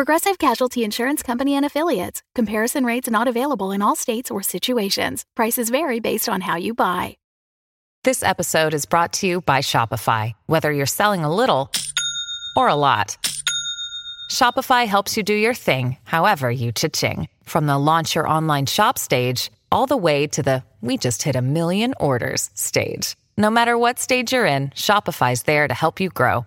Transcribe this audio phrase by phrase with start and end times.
[0.00, 2.22] Progressive Casualty Insurance Company and Affiliates.
[2.34, 5.26] Comparison rates not available in all states or situations.
[5.36, 7.18] Prices vary based on how you buy.
[8.04, 10.32] This episode is brought to you by Shopify.
[10.46, 11.70] Whether you're selling a little
[12.56, 13.18] or a lot,
[14.30, 17.28] Shopify helps you do your thing, however you cha-ching.
[17.44, 21.36] From the launch your online shop stage, all the way to the we just hit
[21.36, 23.16] a million orders stage.
[23.36, 26.46] No matter what stage you're in, Shopify's there to help you grow.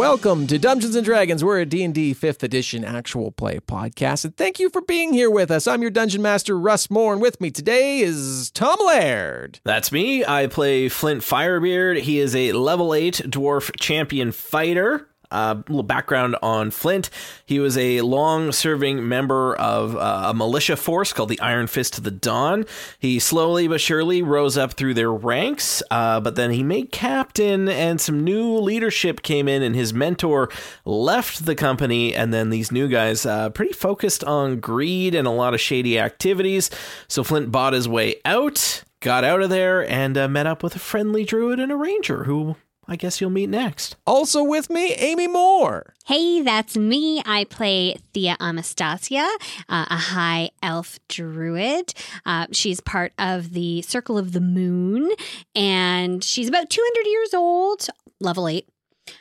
[0.00, 1.44] Welcome to Dumbgeons and Dragons.
[1.44, 5.50] We're a D&D 5th edition actual play podcast and thank you for being here with
[5.50, 5.66] us.
[5.66, 9.60] I'm your dungeon master Russ More and with me today is Tom Laird.
[9.62, 10.24] That's me.
[10.24, 12.00] I play Flint Firebeard.
[12.00, 15.09] He is a level 8 dwarf champion fighter.
[15.30, 17.10] A uh, little background on Flint.
[17.46, 21.98] He was a long serving member of uh, a militia force called the Iron Fist
[21.98, 22.66] of the Dawn.
[22.98, 27.68] He slowly but surely rose up through their ranks, uh, but then he made captain,
[27.68, 30.48] and some new leadership came in, and his mentor
[30.84, 32.14] left the company.
[32.14, 36.70] And then these new guys, pretty focused on greed and a lot of shady activities.
[37.08, 40.74] So Flint bought his way out, got out of there, and uh, met up with
[40.76, 42.56] a friendly druid and a ranger who
[42.90, 43.94] I guess you'll meet next.
[44.04, 45.94] Also with me, Amy More.
[46.06, 47.22] Hey, that's me.
[47.24, 49.28] I play Thea Amastasia,
[49.68, 51.94] uh, a high elf druid.
[52.26, 55.12] Uh, she's part of the Circle of the Moon,
[55.54, 57.86] and she's about 200 years old,
[58.18, 58.68] level 8.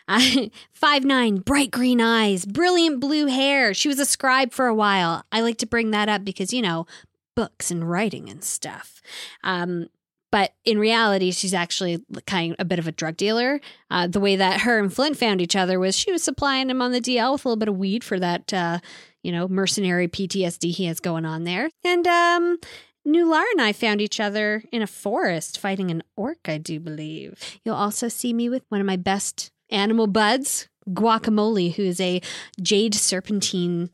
[0.07, 0.21] Uh,
[0.73, 3.75] five nine, bright green eyes, brilliant blue hair.
[3.75, 5.25] She was a scribe for a while.
[5.31, 6.87] I like to bring that up because you know
[7.35, 8.99] books and writing and stuff.
[9.43, 9.89] Um,
[10.31, 13.59] but in reality, she's actually kind of a bit of a drug dealer.
[13.89, 16.81] Uh, the way that her and Flint found each other was she was supplying him
[16.81, 18.79] on the DL with a little bit of weed for that, uh,
[19.23, 21.69] you know, mercenary PTSD he has going on there.
[21.83, 22.59] And um,
[23.07, 27.59] Nular and I found each other in a forest fighting an orc, I do believe.
[27.63, 32.21] You'll also see me with one of my best animal buds, Guacamole, who is a
[32.61, 33.89] jade serpentine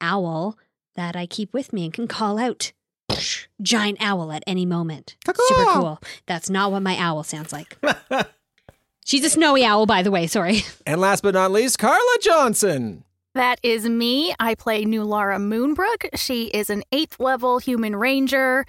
[0.00, 0.58] owl
[0.96, 2.72] that I keep with me and can call out
[3.62, 5.16] giant owl at any moment.
[5.26, 6.00] Super cool.
[6.26, 7.76] That's not what my owl sounds like.
[9.04, 10.26] She's a snowy owl, by the way.
[10.26, 10.62] Sorry.
[10.84, 13.04] And last but not least, Carla Johnson.
[13.36, 14.34] That is me.
[14.40, 16.08] I play Nulara Moonbrook.
[16.18, 18.64] She is an eighth level human ranger.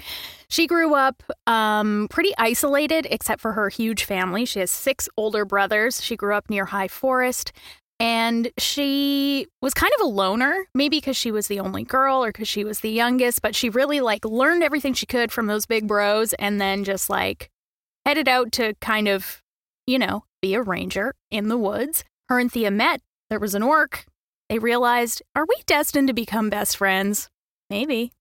[0.49, 4.43] She grew up um, pretty isolated, except for her huge family.
[4.43, 6.03] She has six older brothers.
[6.03, 7.53] She grew up near High Forest.
[7.99, 12.31] And she was kind of a loner, maybe because she was the only girl or
[12.31, 15.65] because she was the youngest, but she really like learned everything she could from those
[15.65, 17.49] big bros and then just like
[18.05, 19.41] headed out to kind of,
[19.87, 22.03] you know, be a ranger in the woods.
[22.29, 23.01] Her and Thea met.
[23.29, 24.05] There was an orc.
[24.47, 27.29] They realized, are we destined to become best friends?
[27.69, 28.11] Maybe.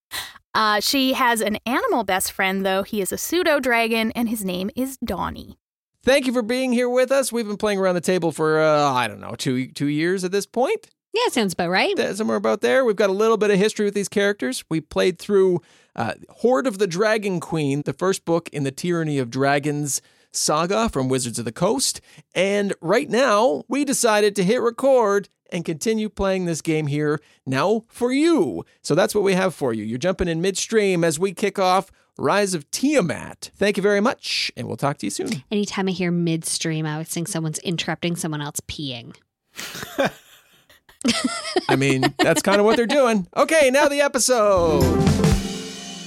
[0.54, 2.82] Uh, she has an animal best friend, though.
[2.82, 5.58] He is a pseudo dragon, and his name is Donnie.
[6.06, 7.32] Thank you for being here with us.
[7.32, 10.30] We've been playing around the table for uh, I don't know two two years at
[10.30, 10.88] this point.
[11.12, 11.98] Yeah, sounds about right.
[12.14, 12.84] Somewhere about there.
[12.84, 14.62] We've got a little bit of history with these characters.
[14.70, 15.62] We played through
[15.96, 20.00] uh, Hoard of the Dragon Queen, the first book in the Tyranny of Dragons
[20.30, 22.00] saga from Wizards of the Coast,
[22.36, 27.82] and right now we decided to hit record and continue playing this game here now
[27.88, 28.64] for you.
[28.80, 29.82] So that's what we have for you.
[29.82, 33.50] You're jumping in midstream as we kick off Rise of Tiamat.
[33.56, 35.42] Thank you very much, and we'll talk to you soon.
[35.50, 39.14] Anytime I hear midstream, I always think someone's interrupting someone else peeing.
[41.68, 43.26] I mean, that's kind of what they're doing.
[43.36, 44.82] Okay, now the episode.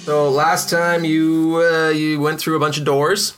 [0.03, 3.38] So last time you uh, you went through a bunch of doors,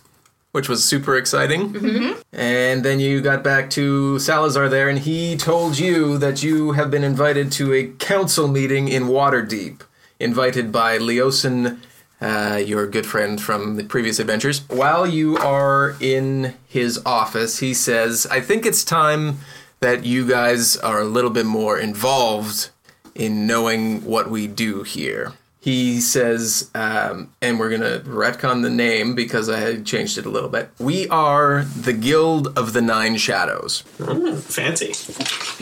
[0.53, 2.21] which was super exciting, mm-hmm.
[2.31, 6.89] and then you got back to Salazar there, and he told you that you have
[6.89, 9.81] been invited to a council meeting in Waterdeep,
[10.21, 11.79] invited by Leosin
[12.21, 14.61] uh, your good friend from the previous adventures.
[14.69, 19.39] While you are in his office, he says, I think it's time
[19.79, 22.69] that you guys are a little bit more involved
[23.15, 25.33] in knowing what we do here.
[25.59, 30.25] he says, um, and we're going to retcon the name because I had changed it
[30.25, 30.69] a little bit.
[30.79, 33.81] We are the Guild of the Nine Shadows.
[33.81, 34.93] Fancy.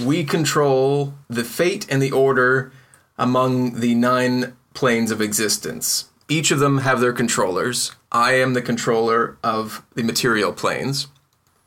[0.01, 2.71] We control the fate and the order
[3.17, 6.08] among the nine planes of existence.
[6.29, 7.91] Each of them have their controllers.
[8.11, 11.07] I am the controller of the material planes,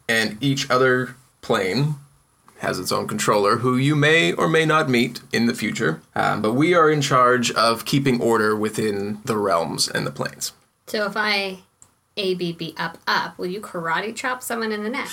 [0.08, 1.96] and each other plane
[2.58, 6.00] has its own controller who you may or may not meet in the future.
[6.14, 10.52] Um, but we are in charge of keeping order within the realms and the planes.
[10.86, 11.58] So if I
[12.16, 15.08] A B B up up, will you karate chop someone in the neck?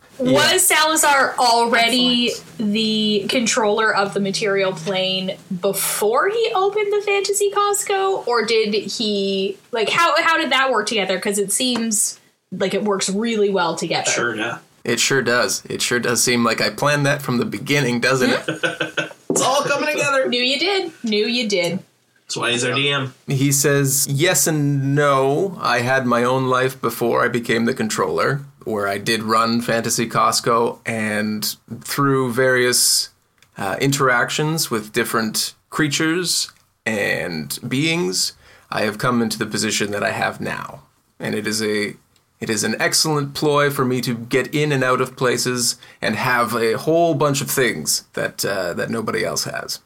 [0.18, 8.26] Was Salazar already the controller of the material plane before he opened the Fantasy Costco,
[8.26, 11.16] or did he like how how did that work together?
[11.16, 12.18] Because it seems
[12.50, 14.10] like it works really well together.
[14.10, 14.58] Sure, yeah.
[14.84, 15.64] It sure does.
[15.68, 18.40] It sure does seem like I planned that from the beginning, doesn't it?
[18.46, 19.02] Hmm?
[19.36, 20.26] It's all coming together.
[20.30, 20.92] Knew you did.
[21.04, 21.80] Knew you did.
[22.22, 23.12] That's why he's our DM.
[23.26, 25.58] He says, Yes and no.
[25.60, 30.08] I had my own life before I became the controller, where I did run Fantasy
[30.08, 33.10] Costco, and through various
[33.56, 36.50] uh, interactions with different creatures
[36.84, 38.32] and beings,
[38.70, 40.82] I have come into the position that I have now.
[41.18, 41.94] And it is a
[42.38, 46.16] it is an excellent ploy for me to get in and out of places and
[46.16, 49.80] have a whole bunch of things that uh, that nobody else has,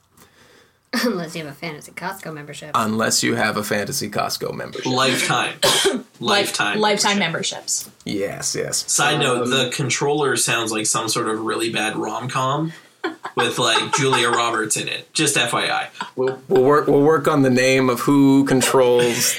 [1.04, 2.72] Unless you have a fantasy Costco membership.
[2.74, 4.86] unless you have a Fantasy Costco membership.
[4.86, 5.54] Lifetime.
[6.20, 6.80] Lifetime.
[6.80, 7.58] Lifetime membership.
[7.58, 7.90] memberships.
[8.04, 8.90] Yes, yes.
[8.90, 12.72] Side note, the controller sounds like some sort of really bad rom com
[13.36, 15.12] with like Julia Roberts in it.
[15.12, 15.88] Just FYI.
[16.16, 16.88] We'll, we'll work.
[16.88, 19.36] We'll work on the name of who controls.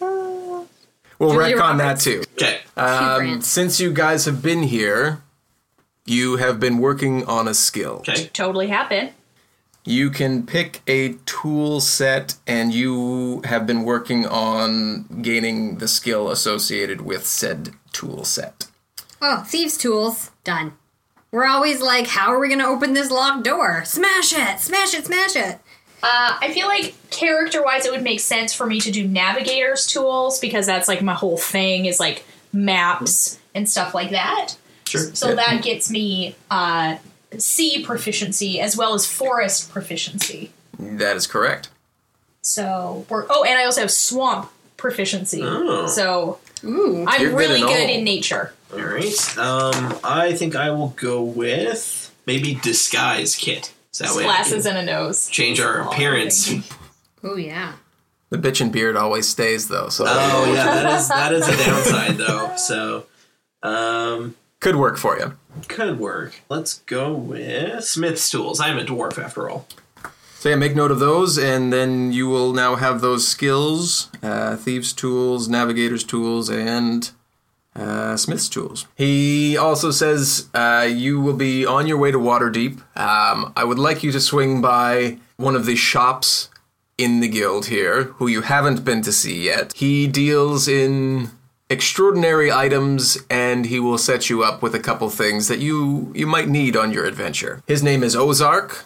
[1.18, 2.24] We'll Julia on that too.
[2.34, 2.58] Okay.
[2.76, 5.22] Um, since you guys have been here,
[6.04, 7.96] you have been working on a skill.
[8.06, 8.26] Okay.
[8.34, 9.12] Totally happened.
[9.88, 16.28] You can pick a tool set, and you have been working on gaining the skill
[16.28, 18.66] associated with said tool set.
[19.22, 20.32] Oh, thieves' tools.
[20.42, 20.72] Done.
[21.30, 23.84] We're always like, how are we going to open this locked door?
[23.84, 24.58] Smash it!
[24.58, 25.06] Smash it!
[25.06, 25.60] Smash it!
[26.02, 29.86] Uh, I feel like character wise, it would make sense for me to do navigator's
[29.86, 34.56] tools because that's like my whole thing is like maps and stuff like that.
[34.84, 35.14] Sure.
[35.14, 36.96] So that gets me uh,
[37.42, 40.52] sea proficiency as well as forest proficiency.
[40.78, 41.70] That is correct.
[42.42, 45.42] So we're oh, and I also have swamp proficiency.
[45.42, 45.86] Oh.
[45.86, 47.04] So Ooh.
[47.06, 48.52] I'm You're good really in good in nature.
[48.72, 49.38] All right.
[49.38, 53.72] Um, I think I will go with maybe disguise kit.
[53.92, 55.28] So that way I Glasses can and a nose.
[55.28, 56.52] change our appearance.
[57.24, 57.72] Oh, yeah.
[58.30, 61.56] The bitch and beard always stays though, so Oh yeah, that is that is a
[61.56, 62.54] downside though.
[62.56, 63.06] So,
[63.62, 65.36] um, could work for you.
[65.68, 66.40] Could work.
[66.48, 68.60] Let's go with Smith's tools.
[68.60, 69.66] I'm a dwarf after all.
[70.38, 74.56] So yeah, make note of those, and then you will now have those skills: uh,
[74.56, 77.10] thieves' tools, navigators' tools, and
[77.74, 78.86] uh, smith's tools.
[78.94, 82.78] He also says uh, you will be on your way to Waterdeep.
[82.96, 86.48] Um, I would like you to swing by one of the shops
[86.98, 89.72] in the guild here, who you haven't been to see yet.
[89.74, 91.30] He deals in
[91.68, 96.26] extraordinary items and he will set you up with a couple things that you you
[96.26, 97.62] might need on your adventure.
[97.66, 98.84] His name is Ozark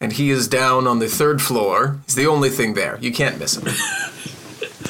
[0.00, 1.98] and he is down on the third floor.
[2.06, 2.98] He's the only thing there.
[3.00, 3.68] You can't miss him.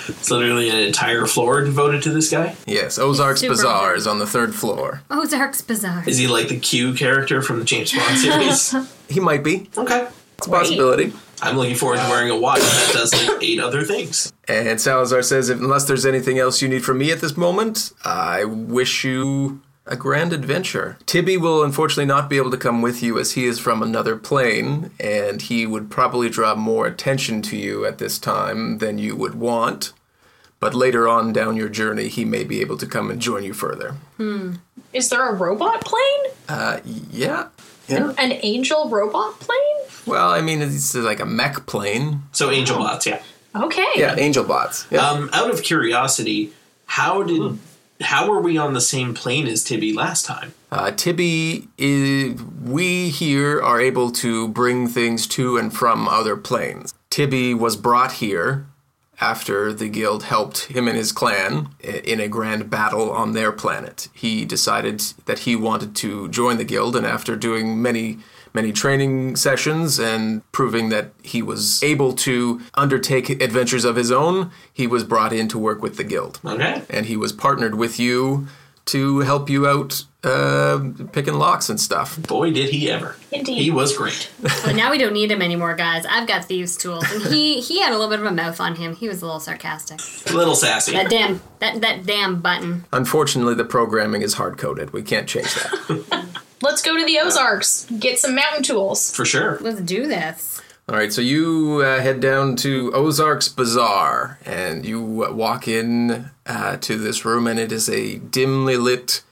[0.09, 2.57] It's literally an entire floor devoted to this guy.
[2.67, 5.03] Yes, Ozark's Super Bazaar is on the third floor.
[5.09, 6.03] Ozark's Bazaar.
[6.07, 8.75] Is he like the Q character from the James Bond series?
[9.09, 9.71] He might be.
[9.79, 10.09] okay.
[10.39, 11.13] It's a possibility.
[11.43, 14.33] I'm looking forward to wearing a watch that does like eight other things.
[14.49, 18.45] And Salazar says, unless there's anything else you need from me at this moment, I
[18.45, 20.99] wish you a grand adventure.
[21.07, 24.17] Tibby will unfortunately not be able to come with you as he is from another
[24.17, 29.15] plane, and he would probably draw more attention to you at this time than you
[29.15, 29.93] would want.
[30.59, 33.53] But later on down your journey, he may be able to come and join you
[33.53, 33.95] further.
[34.93, 36.33] Is there a robot plane?
[36.49, 37.49] Uh, yeah.
[37.89, 38.13] Yeah.
[38.19, 39.61] An angel robot plane?
[40.07, 42.23] Well, I mean, it's like a mech plane.
[42.33, 43.23] So Angel Bots, yeah.
[43.55, 43.87] Okay.
[43.97, 44.87] Yeah, angel bots.
[44.91, 45.01] Yeah.
[45.01, 46.53] Um, out of curiosity,
[46.87, 47.59] how did
[48.01, 50.53] how were we on the same plane as Tibby last time?
[50.71, 56.93] Uh, Tibby, is, we here are able to bring things to and from other planes.
[57.09, 58.67] Tibby was brought here
[59.21, 64.09] after the guild helped him and his clan in a grand battle on their planet.
[64.13, 68.19] He decided that he wanted to join the guild, and after doing many
[68.55, 74.51] many training sessions and proving that he was able to undertake adventures of his own,
[74.73, 76.81] he was brought in to work with the guild Okay.
[76.89, 78.47] and he was partnered with you
[78.87, 80.81] to help you out uh,
[81.13, 82.21] picking locks and stuff.
[82.27, 83.17] Boy, did he ever.
[83.31, 83.63] Indeed.
[83.63, 84.31] He was great.
[84.65, 86.05] But now we don't need him anymore, guys.
[86.07, 88.75] I've got thieves' tools, and he he had a little bit of a mouth on
[88.75, 88.97] him.
[88.97, 90.01] He was a little sarcastic.
[90.33, 90.93] A little sassy.
[90.93, 92.85] That damn that that damn button.
[92.93, 94.93] Unfortunately, the programming is hard coded.
[94.93, 96.27] We can't change that.
[96.63, 97.87] Let's go to the Ozarks.
[97.99, 99.15] Get some mountain tools.
[99.15, 99.59] For sure.
[99.61, 100.56] Let's do this.
[100.89, 106.77] All right, so you uh, head down to Ozark's Bazaar and you walk in uh,
[106.77, 109.25] to this room, and it is a dimly lit,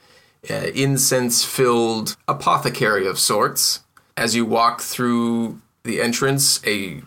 [0.51, 3.85] uh, incense filled apothecary of sorts.
[4.17, 7.03] As you walk through the entrance, a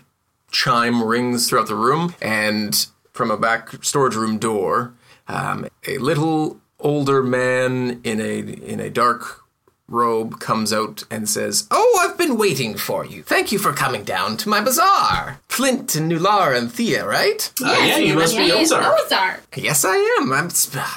[0.49, 4.93] chime rings throughout the room, and from a back storage room door,
[5.27, 9.43] um, a little older man in a in a dark
[9.87, 13.23] robe comes out and says, Oh, I've been waiting for you.
[13.23, 15.39] Thank you for coming down to my bazaar.
[15.47, 17.51] Flint and Nulara and Thea, right?
[17.63, 18.99] Uh, yeah, you must be Hey, Ozark.
[19.05, 19.41] Ozark.
[19.55, 20.31] Yes, I am.
[20.33, 20.49] I'm,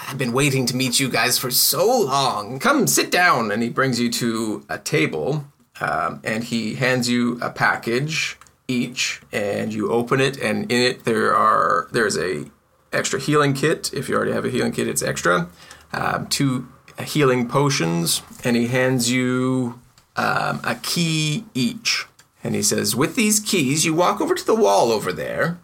[0.09, 2.59] I've been waiting to meet you guys for so long.
[2.59, 3.51] Come sit down.
[3.51, 5.45] And he brings you to a table
[5.81, 11.05] um, and he hands you a package each and you open it and in it
[11.05, 12.45] there are there's a
[12.93, 15.49] extra healing kit if you already have a healing kit it's extra
[15.93, 16.69] um, two
[17.03, 19.81] healing potions and he hands you
[20.17, 22.07] um, a key each
[22.43, 25.59] and he says with these keys you walk over to the wall over there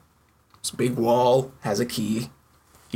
[0.63, 2.31] this big wall has a key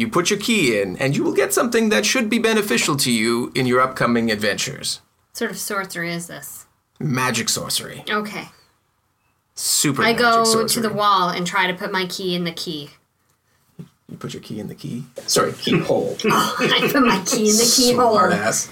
[0.00, 3.12] you put your key in, and you will get something that should be beneficial to
[3.12, 5.00] you in your upcoming adventures.
[5.30, 6.66] What sort of sorcery is this?
[6.99, 8.04] Magic sorcery.
[8.09, 8.49] Okay.
[9.54, 10.68] Super I magic go sorcery.
[10.70, 12.90] to the wall and try to put my key in the key.
[14.11, 15.05] You put your key in the key.
[15.26, 16.17] Sorry, keyhole.
[16.25, 18.12] I put my key in the keyhole.
[18.12, 18.69] Smart ass.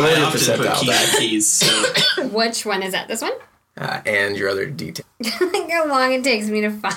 [0.00, 1.02] I your often put percentile keys die.
[1.14, 3.08] in keys, so Which one is that?
[3.08, 3.32] This one?
[3.76, 5.04] Uh, and your other detail.
[5.22, 6.94] Think how long it takes me to find.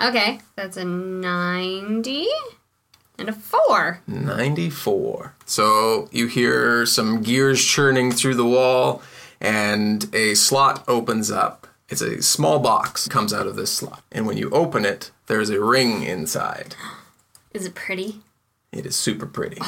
[0.00, 2.26] Okay, that's a 90
[3.18, 4.00] and a 4.
[4.06, 5.34] 94.
[5.44, 9.02] So you hear some gears churning through the wall,
[9.40, 11.59] and a slot opens up.
[11.90, 14.02] It's a small box comes out of this slot.
[14.12, 16.76] And when you open it, there's a ring inside.
[17.52, 18.20] Is it pretty?
[18.72, 19.60] It is super pretty.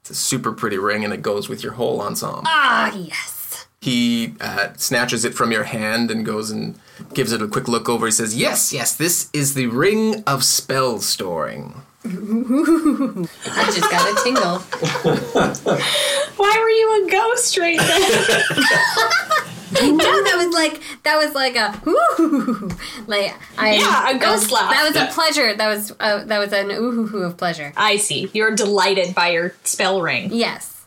[0.00, 2.42] It's a super pretty ring, and it goes with your whole ensemble.
[2.44, 3.66] Ah, yes.
[3.80, 6.78] He uh, snatches it from your hand and goes and
[7.12, 8.06] gives it a quick look over.
[8.06, 11.82] He says, Yes, yes, this is the Ring of Spell Storing.
[12.04, 14.58] I just got a tingle.
[16.36, 19.44] Why were you a ghost right then?
[19.82, 22.70] no, that was like that was like a ooh,
[23.06, 24.70] like I Yeah, a ghost laugh.
[24.70, 25.54] That was a pleasure.
[25.54, 27.72] That was uh, that was an ooh of pleasure.
[27.76, 28.30] I see.
[28.32, 30.30] You're delighted by your spell ring.
[30.32, 30.86] Yes,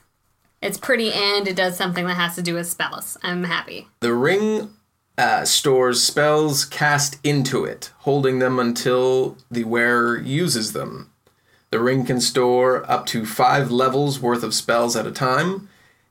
[0.62, 3.17] it's pretty and it does something that has to do with spells.
[3.22, 3.88] I'm happy.
[4.00, 4.74] The ring
[5.17, 11.12] uh, stores spells cast into it, holding them until the wearer uses them.
[11.70, 15.67] The ring can store up to five levels worth of spells at a time,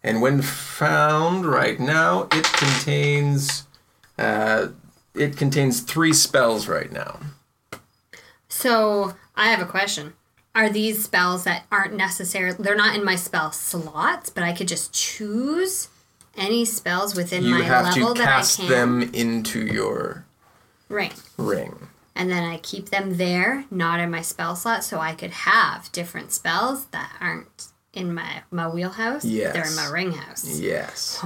[0.06, 3.64] and when found right now, it contains
[4.18, 4.68] uh,
[5.14, 7.18] it contains three spells right now.
[8.48, 10.14] So I have a question.
[10.54, 12.52] Are these spells that aren't necessary?
[12.52, 15.88] they're not in my spell slots, but I could just choose
[16.36, 20.25] any spells within You my level to that I can cast them into your
[20.88, 21.12] ring.
[21.36, 21.88] ring.
[22.14, 25.92] And then I keep them there, not in my spell slot, so I could have
[25.92, 29.24] different spells that aren't in my my wheelhouse.
[29.24, 29.52] Yes.
[29.54, 30.44] They're in my ring house.
[30.60, 31.18] Yes.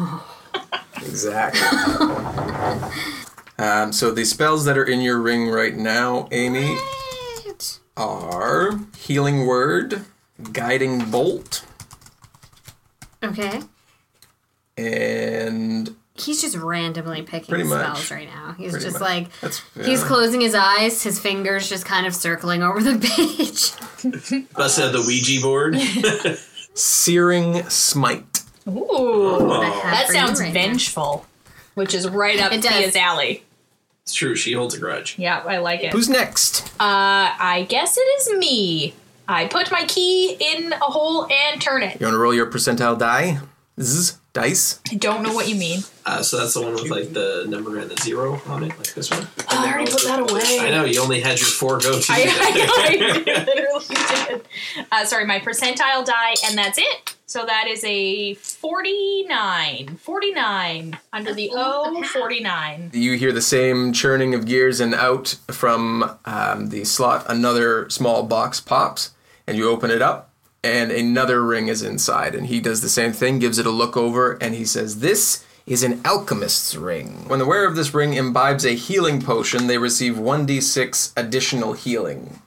[0.96, 1.60] exactly.
[3.58, 6.76] um, so the spells that are in your ring right now, Amy,
[7.96, 10.04] are Healing Word,
[10.52, 11.66] Guiding Bolt,
[13.22, 13.60] Okay.
[14.78, 17.80] and He's just randomly picking Pretty much.
[17.82, 18.54] spells right now.
[18.58, 19.08] He's Pretty just much.
[19.08, 23.72] like That's- he's closing his eyes, his fingers just kind of circling over the page.
[24.52, 25.76] bust out the Ouija board.
[26.74, 28.42] Searing Smite.
[28.68, 29.50] Ooh.
[29.50, 30.52] I have That sounds right now.
[30.52, 31.26] vengeful,
[31.74, 32.72] which is right up It does.
[32.72, 33.42] Thea's alley.
[34.02, 34.36] it's true.
[34.36, 35.18] She holds a grudge.
[35.18, 35.92] Yeah, I like it.
[35.92, 36.66] Who's next?
[36.80, 38.94] Uh, I guess it is me.
[39.28, 42.00] I put my key in a hole and turn it.
[42.00, 43.38] You want to roll your percentile die?
[43.80, 44.80] Zzz, dice.
[44.90, 45.80] I don't know what you mean.
[46.06, 48.94] Uh, so that's the one with like the number and the zero on it, like
[48.94, 49.26] this one.
[49.38, 50.60] Oh, I already put that away.
[50.60, 52.12] I know you only had your four go to.
[52.12, 53.84] I, I, I literally
[54.28, 54.48] did.
[54.90, 57.16] Uh, sorry, my percentile die, and that's it.
[57.26, 59.96] So that is a 49.
[59.98, 60.98] 49.
[61.12, 62.90] Under the O, 49.
[62.92, 68.24] You hear the same churning of gears, and out from um, the slot, another small
[68.24, 69.10] box pops,
[69.46, 70.29] and you open it up,
[70.62, 72.34] and another ring is inside.
[72.34, 75.44] And he does the same thing, gives it a look over, and he says, This
[75.66, 77.28] is an alchemist's ring.
[77.28, 82.40] When the wearer of this ring imbibes a healing potion, they receive 1d6 additional healing.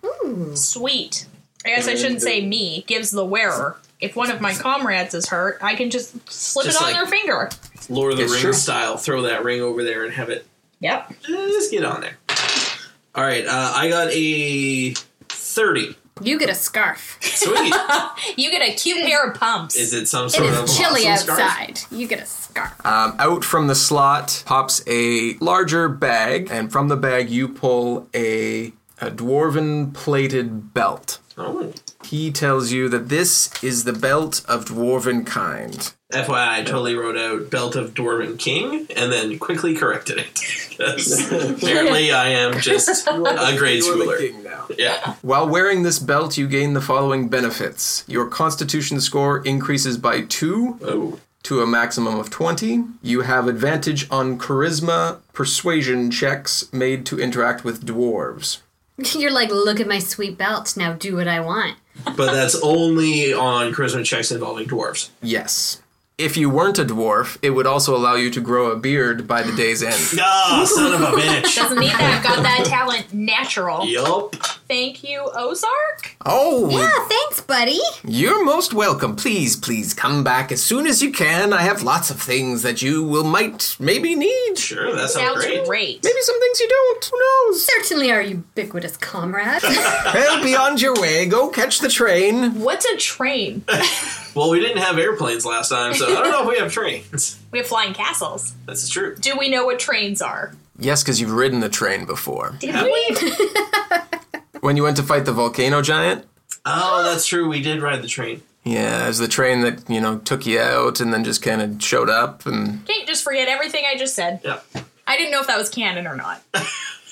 [0.55, 1.25] Sweet.
[1.65, 2.83] I guess I shouldn't say me.
[2.87, 3.77] Gives the wearer.
[4.01, 6.95] If one of my comrades is hurt, I can just slip Just it on like-
[6.95, 7.49] their finger.
[7.89, 8.53] Lord of the It's Rings true.
[8.53, 8.97] style.
[8.97, 10.45] Throw that ring over there and have it
[10.81, 11.13] Yep.
[11.25, 12.17] just get on there.
[13.15, 14.93] All right, uh, I got a
[15.29, 15.95] thirty.
[16.21, 17.17] You get a scarf.
[17.21, 17.73] Sweet.
[18.37, 19.75] You get a cute pair of pumps.
[19.75, 21.39] Is it some It sort of is chilly awesome scarf?
[21.39, 21.79] outside.
[21.91, 22.85] You get a scarf.
[22.85, 28.07] Um, out from the slot pops a larger bag, and from the bag you pull
[28.13, 28.67] a,
[29.01, 31.19] a dwarven plated belt.
[31.37, 31.73] Oh.
[32.05, 35.91] He tells you that this is the belt of dwarven kind.
[36.11, 40.33] FYI, I totally wrote out Belt of Dwarven King and then quickly corrected it.
[40.77, 44.43] 'Cause apparently, I am just a grade schooler.
[44.43, 44.65] now.
[44.77, 45.15] Yeah.
[45.23, 48.03] While wearing this belt, you gain the following benefits.
[48.07, 51.19] Your constitution score increases by 2 Oh.
[51.43, 52.83] to a maximum of 20.
[53.01, 58.59] You have advantage on charisma persuasion checks made to interact with dwarves.
[59.15, 60.77] You're like, look at my sweet belt.
[60.77, 61.77] Now do what I want.
[62.15, 65.09] But that's only on charisma checks involving dwarves.
[65.21, 65.82] Yes.
[66.23, 69.43] If you weren't a dwarf, it would also allow you to grow a beard by
[69.43, 69.93] the day's end.
[70.25, 71.55] Ah, son of a bitch.
[71.57, 72.23] Doesn't need that.
[72.23, 73.85] Got that talent natural.
[73.85, 74.33] yup.
[74.69, 76.15] Thank you, Ozark.
[76.25, 77.79] Oh, Yeah, thanks, buddy.
[78.07, 79.15] you're most welcome.
[79.17, 81.51] Please, please come back as soon as you can.
[81.51, 84.57] I have lots of things that you will might maybe need.
[84.57, 85.65] Sure, that sounds Sounds great.
[85.65, 86.03] great.
[86.03, 87.05] Maybe some things you don't.
[87.05, 87.65] Who knows?
[87.65, 89.61] Certainly our ubiquitous comrade.
[89.63, 91.25] well, be on your way.
[91.25, 92.59] Go catch the train.
[92.61, 93.63] What's a train?
[94.35, 97.39] Well, we didn't have airplanes last time, so I don't know if we have trains.
[97.51, 98.53] We have flying castles.
[98.67, 99.15] This is true.
[99.15, 100.53] Do we know what trains are?
[100.79, 102.55] Yes, because you've ridden the train before.
[102.59, 103.33] Did we?
[104.61, 106.25] When you went to fight the volcano giant,
[106.65, 107.49] Oh, that's true.
[107.49, 108.41] We did ride the train.
[108.63, 111.61] yeah, it was the train that you know took you out and then just kind
[111.61, 114.39] of showed up and Can't just forget everything I just said.
[114.43, 114.61] Yeah.
[115.05, 116.41] I didn't know if that was canon or not.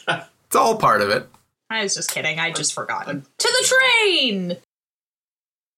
[0.08, 1.28] it's all part of it.
[1.70, 2.40] I was just kidding.
[2.40, 3.24] I just forgotten.
[3.40, 4.58] To the train!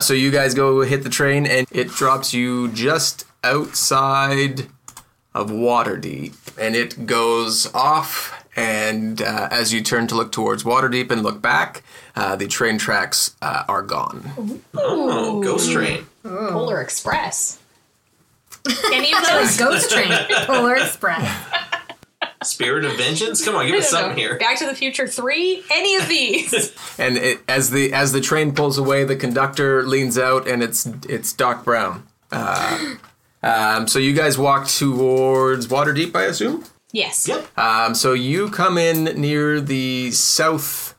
[0.04, 4.68] So you guys go hit the train and it drops you just outside
[5.34, 11.10] of Waterdeep and it goes off and uh, as you turn to look towards Waterdeep
[11.10, 11.84] and look back,
[12.18, 14.62] uh, the train tracks uh, are gone.
[14.76, 16.06] Oh, ghost train.
[16.22, 17.60] Polar Express.
[18.92, 19.58] Any of those?
[19.58, 20.12] Ghost train.
[20.46, 21.70] Polar Express.
[22.44, 23.44] Spirit of vengeance.
[23.44, 24.08] Come on, give us don't know.
[24.08, 24.38] something here.
[24.38, 25.64] Back to the Future 3?
[25.72, 26.74] Any of these?
[27.00, 30.86] And it, as the as the train pulls away, the conductor leans out and it's
[31.10, 32.06] it's Doc Brown.
[32.32, 32.96] Uh,
[33.44, 36.66] um, so you guys walk towards Waterdeep, I assume.
[36.92, 37.28] yes.
[37.28, 37.58] Yep.
[37.58, 40.94] Um, so you come in near the south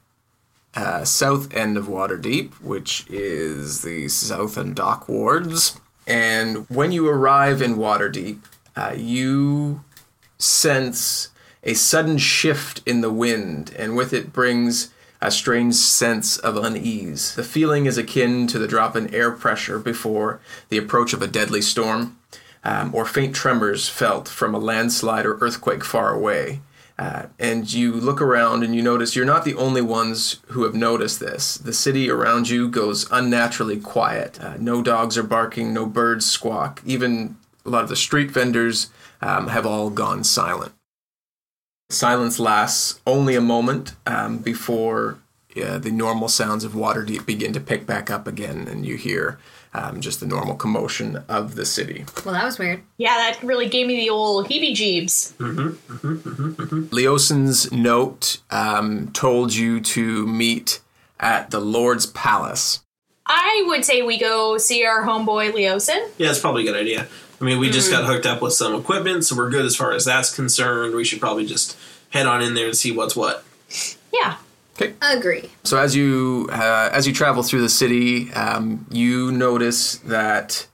[0.74, 5.80] uh, south end of Waterdeep, which is the south and dock wards.
[6.06, 8.40] And when you arrive in Waterdeep,
[8.74, 9.84] uh, you
[10.38, 11.28] sense
[11.64, 17.34] a sudden shift in the wind, and with it brings a strange sense of unease.
[17.34, 21.26] The feeling is akin to the drop in air pressure before the approach of a
[21.26, 22.18] deadly storm,
[22.62, 26.60] um, or faint tremors felt from a landslide or earthquake far away.
[26.96, 30.74] Uh, and you look around and you notice you're not the only ones who have
[30.74, 31.56] noticed this.
[31.56, 34.40] The city around you goes unnaturally quiet.
[34.40, 36.80] Uh, no dogs are barking, no birds squawk.
[36.84, 40.72] Even a lot of the street vendors um, have all gone silent.
[41.90, 45.18] Silence lasts only a moment um, before
[45.62, 49.38] uh, the normal sounds of Waterdeep begin to pick back up again, and you hear
[49.74, 52.04] um, just the normal commotion of the city.
[52.24, 52.82] Well, that was weird.
[52.96, 55.32] Yeah, that really gave me the old heebie jeebs.
[56.90, 60.80] Leosin's note um, told you to meet
[61.20, 62.80] at the Lord's Palace.
[63.26, 66.10] I would say we go see our homeboy Leosin.
[66.18, 67.06] Yeah, it's probably a good idea.
[67.40, 69.92] I mean, we just got hooked up with some equipment, so we're good as far
[69.92, 70.94] as that's concerned.
[70.94, 71.76] We should probably just
[72.10, 73.44] head on in there and see what's what.
[74.12, 74.36] Yeah.
[74.76, 74.94] Okay.
[75.02, 75.50] Agree.
[75.62, 80.66] So as you uh, as you travel through the city, um, you notice that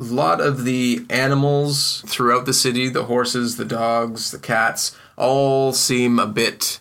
[0.00, 5.72] a lot of the animals throughout the city, the horses, the dogs, the cats, all
[5.72, 6.80] seem a bit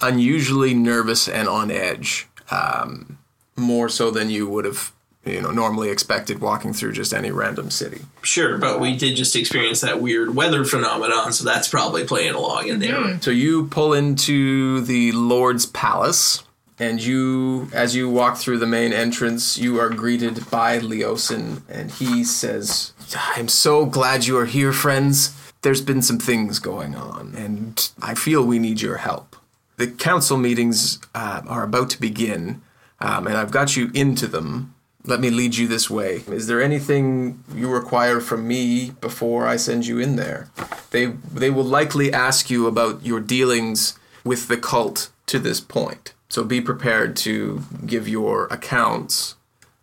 [0.00, 2.28] unusually nervous and on edge.
[2.50, 3.18] Um,
[3.56, 4.92] more so than you would have,
[5.26, 8.02] you know, normally expected walking through just any random city.
[8.22, 12.68] Sure, but we did just experience that weird weather phenomenon, so that's probably playing along
[12.68, 13.20] in there.
[13.20, 16.44] So you pull into the Lord's Palace,
[16.78, 21.90] and you, as you walk through the main entrance, you are greeted by Leosin, and
[21.90, 22.92] he says,
[23.34, 25.32] "I'm so glad you are here, friends.
[25.62, 29.34] There's been some things going on, and I feel we need your help.
[29.76, 32.62] The council meetings uh, are about to begin,
[33.00, 34.74] um, and I've got you into them."
[35.06, 36.22] Let me lead you this way.
[36.26, 40.48] Is there anything you require from me before I send you in there?
[40.90, 46.12] They they will likely ask you about your dealings with the cult to this point.
[46.28, 49.36] So be prepared to give your accounts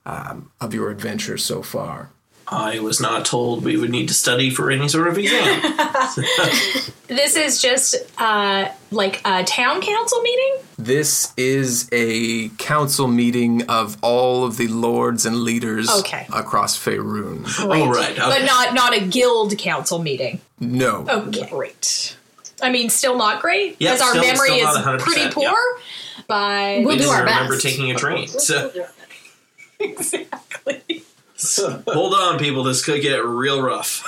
[0.05, 2.11] um, of your adventure so far.
[2.47, 5.61] I was not told we would need to study for any sort of exam.
[7.07, 10.55] This is just uh, like a town council meeting.
[10.79, 16.25] This is a council meeting of all of the lords and leaders Okay.
[16.33, 17.45] across Faerun.
[17.59, 18.15] oh, right.
[18.15, 20.41] but not not a guild council meeting.
[20.59, 21.05] No.
[21.07, 22.17] Okay, great.
[22.63, 25.43] I mean, still not great Yeah, because our still- memory still is pretty poor.
[25.43, 26.23] yeah.
[26.27, 27.65] But We'll We do didn't our remember best.
[27.65, 28.27] taking a train.
[28.27, 28.71] So
[29.79, 31.03] exactly.
[31.87, 32.63] hold on, people.
[32.63, 34.03] This could get real rough.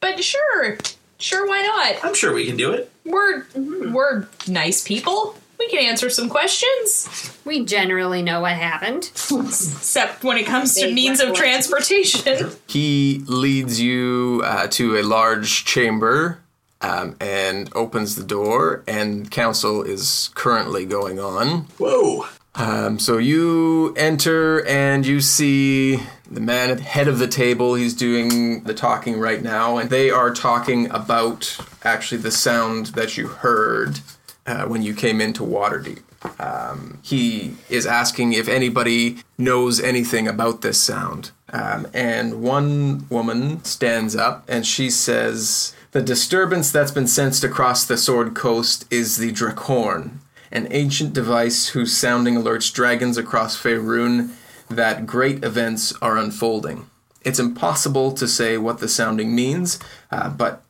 [0.00, 0.78] But sure,
[1.18, 2.04] sure, why not?
[2.04, 2.90] I'm sure we can do it.
[3.04, 5.36] We're we're nice people.
[5.58, 9.10] We can answer some questions, We generally know what happened.
[9.14, 11.52] except when it comes to Vague means of recollection.
[11.52, 12.50] transportation.
[12.66, 16.38] He leads you uh, to a large chamber
[16.80, 21.66] um, and opens the door, and council is currently going on.
[21.76, 22.24] Whoa.
[22.54, 27.74] Um, so you enter and you see the man at the head of the table.
[27.74, 33.16] He's doing the talking right now, and they are talking about actually the sound that
[33.16, 34.00] you heard
[34.46, 36.02] uh, when you came into Waterdeep.
[36.38, 41.30] Um, he is asking if anybody knows anything about this sound.
[41.52, 47.86] Um, and one woman stands up and she says, The disturbance that's been sensed across
[47.86, 50.18] the Sword Coast is the Draakhorn
[50.52, 54.30] an ancient device whose sounding alerts dragons across Faerun
[54.70, 56.88] that great events are unfolding.
[57.22, 59.78] It's impossible to say what the sounding means,
[60.10, 60.62] uh, but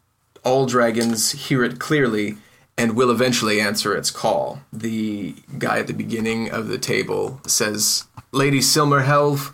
[0.42, 2.38] all dragons hear it clearly
[2.76, 4.62] and will eventually answer its call.
[4.72, 9.52] The guy at the beginning of the table says, Lady Silmerhelve,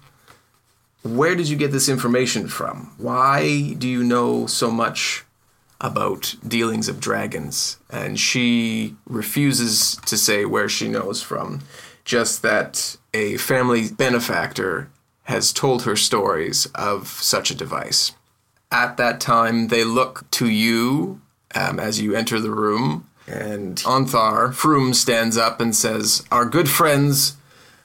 [1.02, 2.94] where did you get this information from?
[2.98, 5.24] Why do you know so much
[5.80, 11.60] about dealings of dragons, and she refuses to say where she knows from,
[12.04, 14.90] just that a family benefactor
[15.24, 18.12] has told her stories of such a device.
[18.70, 21.20] At that time, they look to you
[21.54, 26.68] um, as you enter the room, and Ontharr Frume stands up and says, Our good
[26.68, 27.36] friends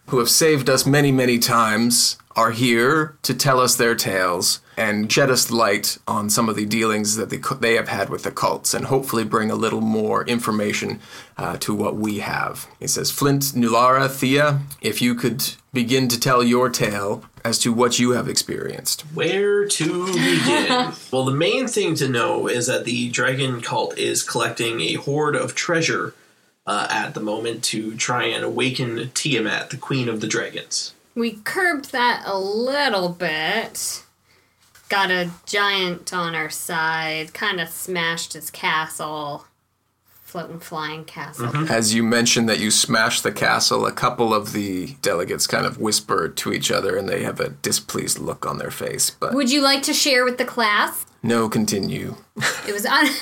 [0.08, 5.12] who have saved us many, many times are here to tell us their tales and
[5.12, 8.32] shed us light on some of the dealings that they, they have had with the
[8.32, 11.00] cults and hopefully bring a little more information
[11.38, 12.68] uh, to what we have.
[12.80, 17.72] He says, Flint, Nulara, Thea, if you could begin to tell your tale as to
[17.72, 19.02] what you have experienced.
[19.14, 20.94] Where to begin?
[21.12, 25.36] well, the main thing to know is that the dragon cult is collecting a hoard
[25.36, 26.16] of treasure
[26.66, 30.96] uh, at the moment to try and awaken Tiamat, the queen of the dragons.
[31.14, 34.06] We curbed that a little bit.
[34.92, 39.46] Got a giant on our side, kind of smashed his castle.
[40.24, 41.48] Floating flying castle.
[41.48, 41.72] Mm-hmm.
[41.72, 45.78] As you mentioned that you smashed the castle, a couple of the delegates kind of
[45.80, 49.10] whisper to each other and they have a displeased look on their face.
[49.10, 51.06] But Would you like to share with the class?
[51.24, 52.16] no, continue.
[52.68, 53.16] It was un-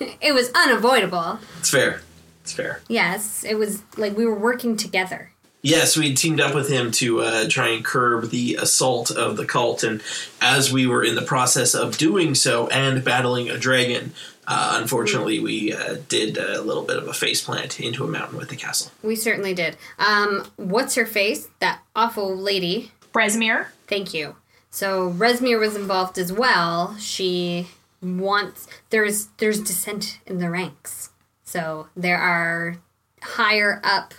[0.20, 1.38] it was unavoidable.
[1.60, 2.02] It's fair.
[2.42, 2.80] It's fair.
[2.88, 5.31] Yes, it was like we were working together.
[5.62, 9.46] Yes, we teamed up with him to uh, try and curb the assault of the
[9.46, 10.02] cult, and
[10.40, 14.12] as we were in the process of doing so and battling a dragon,
[14.48, 18.48] uh, unfortunately, we uh, did a little bit of a faceplant into a mountain with
[18.48, 18.90] the castle.
[19.04, 19.76] We certainly did.
[20.00, 21.48] Um, what's her face?
[21.60, 22.90] That awful lady.
[23.12, 23.66] Bresmir.
[23.86, 24.36] Thank you.
[24.70, 26.96] So Rezmir was involved as well.
[26.96, 27.68] She
[28.02, 31.10] wants there's there's dissent in the ranks.
[31.44, 32.78] So there are
[33.20, 34.14] higher up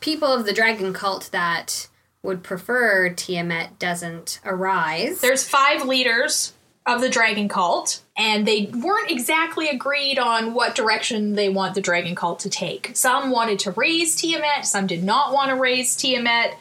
[0.00, 1.88] people of the dragon cult that
[2.22, 5.20] would prefer Tiamat doesn't arise.
[5.20, 6.52] There's five leaders
[6.86, 11.80] of the dragon cult, and they weren't exactly agreed on what direction they want the
[11.80, 12.90] dragon cult to take.
[12.94, 16.54] Some wanted to raise Tiamat, some did not want to raise Tiamat.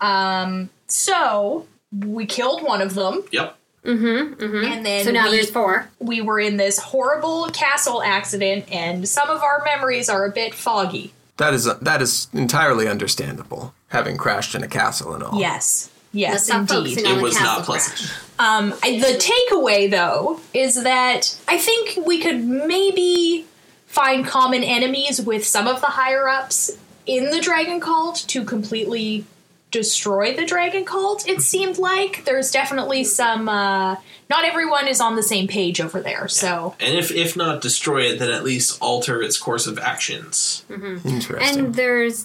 [0.00, 3.56] Um, so we killed one of them, Yep.
[3.84, 5.88] and then so now we, there's four.
[6.00, 10.54] we were in this horrible castle accident, and some of our memories are a bit
[10.54, 11.12] foggy.
[11.38, 15.38] That is that is entirely understandable, having crashed in a castle and all.
[15.38, 15.90] Yes.
[16.12, 16.98] Yes, indeed.
[16.98, 18.10] It was not pleasant.
[18.38, 23.44] Um, I- the takeaway, though, is that I think we could maybe
[23.86, 26.70] find common enemies with some of the higher ups
[27.04, 29.26] in the Dragon Cult to completely
[29.70, 31.28] destroy the Dragon Cult.
[31.28, 33.48] It seemed like there's definitely some.
[33.48, 33.96] Uh,
[34.28, 38.02] not everyone is on the same page over there, so And if if not destroy
[38.02, 40.64] it, then at least alter its course of actions.
[40.70, 41.36] Interesting.
[41.66, 42.24] And there's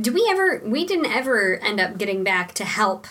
[0.00, 3.06] do we ever we didn't ever end up getting back to help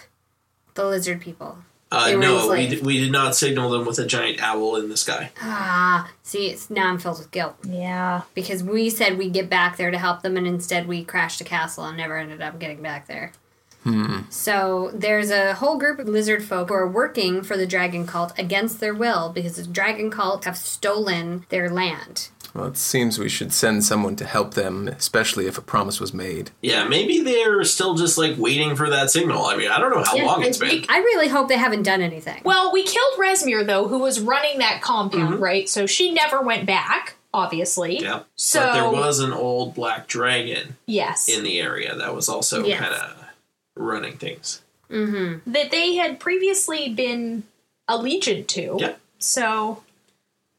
[0.73, 1.59] the lizard people.
[1.91, 2.71] Uh, They were no, we, enslaved.
[2.71, 5.31] d- we did not signal them with a giant owl in the sky.
[5.41, 8.23] Ah, see, it's, now I'm filled with guilt Yeah.
[8.33, 11.45] because we said we'd get back there to help them, and instead we crashed the
[11.45, 13.31] castle and never ended up getting back there.
[13.86, 14.21] Hmm.
[14.30, 18.38] So there's a whole group of lizard folk who are working for the dragon cult
[18.38, 22.30] against their will because the dragon cult have stolen their land.
[22.56, 26.13] Well, it seems we should send someone to help them, especially if a promise was
[26.13, 26.52] made.
[26.62, 29.45] Yeah, maybe they're still just like waiting for that signal.
[29.45, 30.86] I mean, I don't know how long it's been.
[30.88, 32.41] I really hope they haven't done anything.
[32.45, 35.43] Well, we killed Rezmir though, who was running that compound, mm-hmm.
[35.43, 35.69] right?
[35.69, 38.00] So she never went back, obviously.
[38.00, 42.30] Yeah, So but there was an old black dragon yes, in the area that was
[42.30, 42.80] also Yes.
[42.80, 43.24] kind of
[43.75, 44.61] running things.
[44.89, 45.51] Mm-hmm.
[45.51, 47.43] that they had previously been
[47.89, 48.77] allegiant to.
[48.79, 48.95] Yeah.
[49.17, 49.81] So,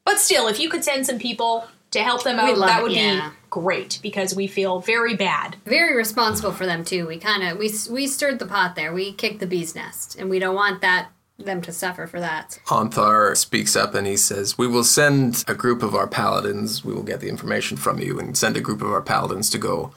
[0.05, 2.83] but still, if you could send some people to help them out, love that it,
[2.83, 3.29] would yeah.
[3.31, 5.57] be great because we feel very bad.
[5.65, 7.07] Very responsible for them too.
[7.07, 8.93] We kind of we we stirred the pot there.
[8.93, 12.59] We kicked the bee's nest, and we don't want that them to suffer for that.
[12.67, 16.85] Ontharr speaks up and he says, We will send a group of our paladins.
[16.85, 19.59] We will get the information from you and send a group of our paladins to
[19.59, 19.93] go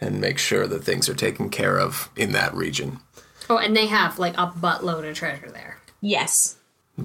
[0.00, 3.00] and make sure that things are taken care of in that region.
[3.48, 5.78] Oh, and they have like a buttload of treasure there.
[6.00, 6.56] Yes.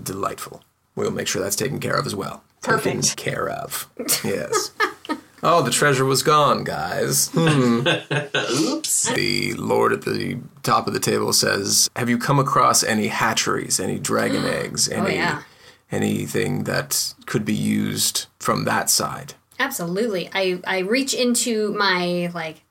[0.04, 0.64] Delightful.
[0.96, 2.44] We'll make sure that's taken care of as well.
[2.62, 3.04] Perfect.
[3.18, 3.88] Taken care of.
[4.24, 4.72] Yes.
[5.44, 7.30] oh, the treasure was gone, guys.
[7.34, 7.88] Hmm.
[8.52, 9.14] Oops.
[9.14, 13.80] The Lord at the top of the table says, Have you come across any hatcheries,
[13.80, 15.44] any dragon eggs, any yeah.
[15.92, 19.34] anything that could be used from that side?
[19.60, 20.30] Absolutely.
[20.34, 22.62] I I reach into my like s-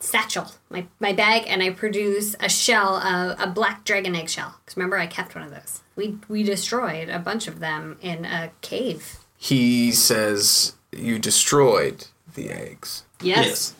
[0.00, 4.56] satchel, my my bag, and I produce a shell, uh, a black dragon egg shell.
[4.64, 5.82] Because remember, I kept one of those.
[5.96, 9.18] We we destroyed a bunch of them in a cave.
[9.36, 13.04] He says, You destroyed the eggs.
[13.22, 13.74] Yes,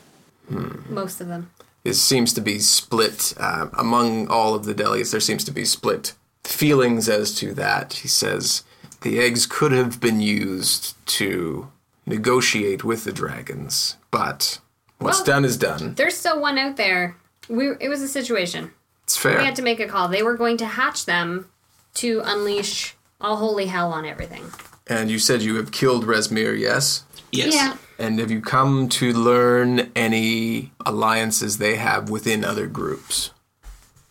[0.49, 1.51] most of them.
[1.85, 5.11] It seems to be split uh, among all of the delis.
[5.11, 7.95] There seems to be split feelings as to that.
[7.95, 8.63] He says
[9.03, 11.71] the eggs could have been used to
[12.07, 14.61] negotiate with the dragons, but
[14.99, 15.95] what's Well- done is done.
[15.95, 17.17] There's still one out there.
[17.49, 18.73] We it was a situation.
[19.05, 19.39] It's fair.
[19.39, 20.09] We had to make a call.
[20.09, 21.47] They were going to hatch them
[21.95, 24.45] to unleash all holy hell on everything.
[24.91, 27.05] and you said you have killed Rezmir, yes?
[27.31, 27.53] Yes.
[27.55, 27.77] Yeah.
[27.99, 33.31] And have you come to learn any alliances they have within other groups?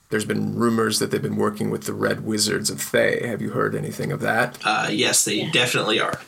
[0.10, 3.26] There's been rumors that they've been working with the Red Wizards of Thay.
[3.28, 4.58] Have you heard anything of that?
[4.64, 6.20] Uh, yes, they definitely are.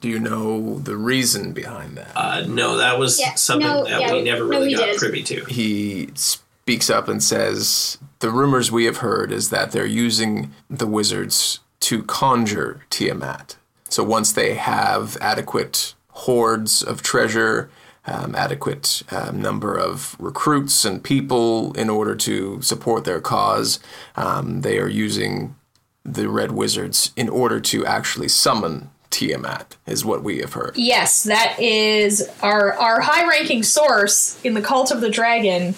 [0.00, 2.12] Do you know the reason behind that?
[2.16, 4.86] Uh, no, that was Yeah, something no, that yeah, we never no, really we got
[4.86, 4.96] did.
[4.98, 5.44] privy to.
[5.44, 10.86] he speaks up and says, The rumors we have heard is that they're using the
[10.86, 13.56] wizards to conjure Tiamat.
[13.88, 17.70] So once they have adequate hordes of treasure,
[18.06, 23.80] um, adequate um, number of recruits and people in order to support their cause,
[24.16, 25.56] um, they are using
[26.04, 30.76] the red wizards in order to actually summon Tiamat, is what we have heard.
[30.76, 35.74] Yes, that is our our high ranking source in the cult of the dragon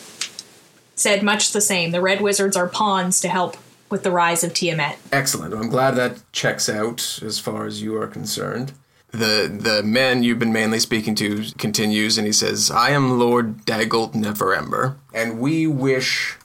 [0.95, 1.91] said much the same.
[1.91, 3.57] The red wizards are pawns to help
[3.91, 4.99] with the rise of Tiamat.
[5.11, 5.55] Excellent.
[5.55, 8.73] I'm glad that checks out as far as you are concerned.
[9.11, 13.67] The the man you've been mainly speaking to continues and he says, I am Lord
[13.67, 16.39] Dagult Neverember, and we wish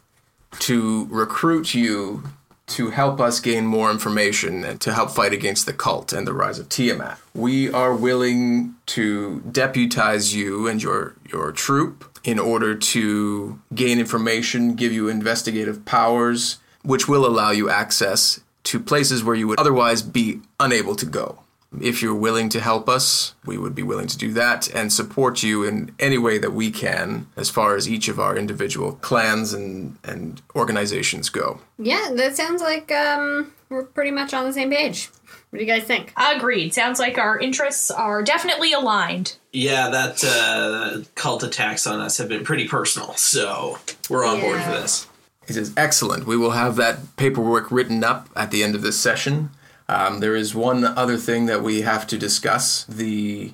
[0.59, 2.23] to recruit you
[2.67, 6.33] to help us gain more information and to help fight against the cult and the
[6.33, 7.17] rise of Tiamat.
[7.33, 14.75] We are willing to deputize you and your your troop in order to gain information,
[14.75, 20.01] give you investigative powers, which will allow you access to places where you would otherwise
[20.01, 21.39] be unable to go.
[21.81, 25.43] If you're willing to help us, we would be willing to do that and support
[25.43, 29.53] you in any way that we can as far as each of our individual clans
[29.53, 31.59] and, and organizations go.
[31.77, 35.09] Yeah, that sounds like um, we're pretty much on the same page.
[35.49, 36.13] What do you guys think?
[36.17, 36.73] Agreed.
[36.73, 39.35] Sounds like our interests are definitely aligned.
[39.53, 43.77] Yeah, that uh, cult attacks on us have been pretty personal, so
[44.09, 44.81] we're on board for Yeah.
[44.81, 45.07] this.
[45.47, 46.27] He says, Excellent.
[46.27, 49.49] We will have that paperwork written up at the end of this session.
[49.89, 53.53] Um, there is one other thing that we have to discuss the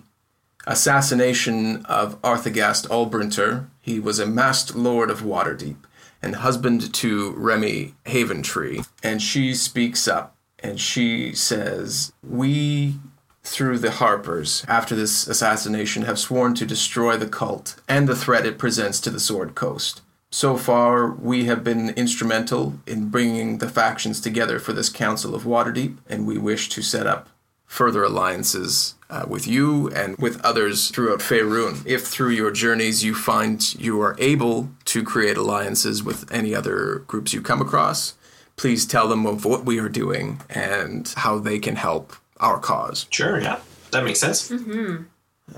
[0.66, 3.68] assassination of Arthagast Ulbrinter.
[3.82, 5.78] He was a masked lord of Waterdeep
[6.22, 8.88] and husband to Remy Haventree.
[9.04, 12.96] And she speaks up and she says, We,
[13.44, 18.46] through the Harpers, after this assassination, have sworn to destroy the cult and the threat
[18.46, 20.02] it presents to the Sword Coast.
[20.34, 25.44] So far, we have been instrumental in bringing the factions together for this Council of
[25.44, 27.30] Waterdeep, and we wish to set up
[27.68, 31.86] further alliances uh, with you and with others throughout Faerun.
[31.86, 37.04] If through your journeys you find you are able to create alliances with any other
[37.06, 38.16] groups you come across,
[38.56, 43.06] please tell them of what we are doing and how they can help our cause.
[43.12, 43.60] Sure, yeah.
[43.92, 44.52] That makes sense.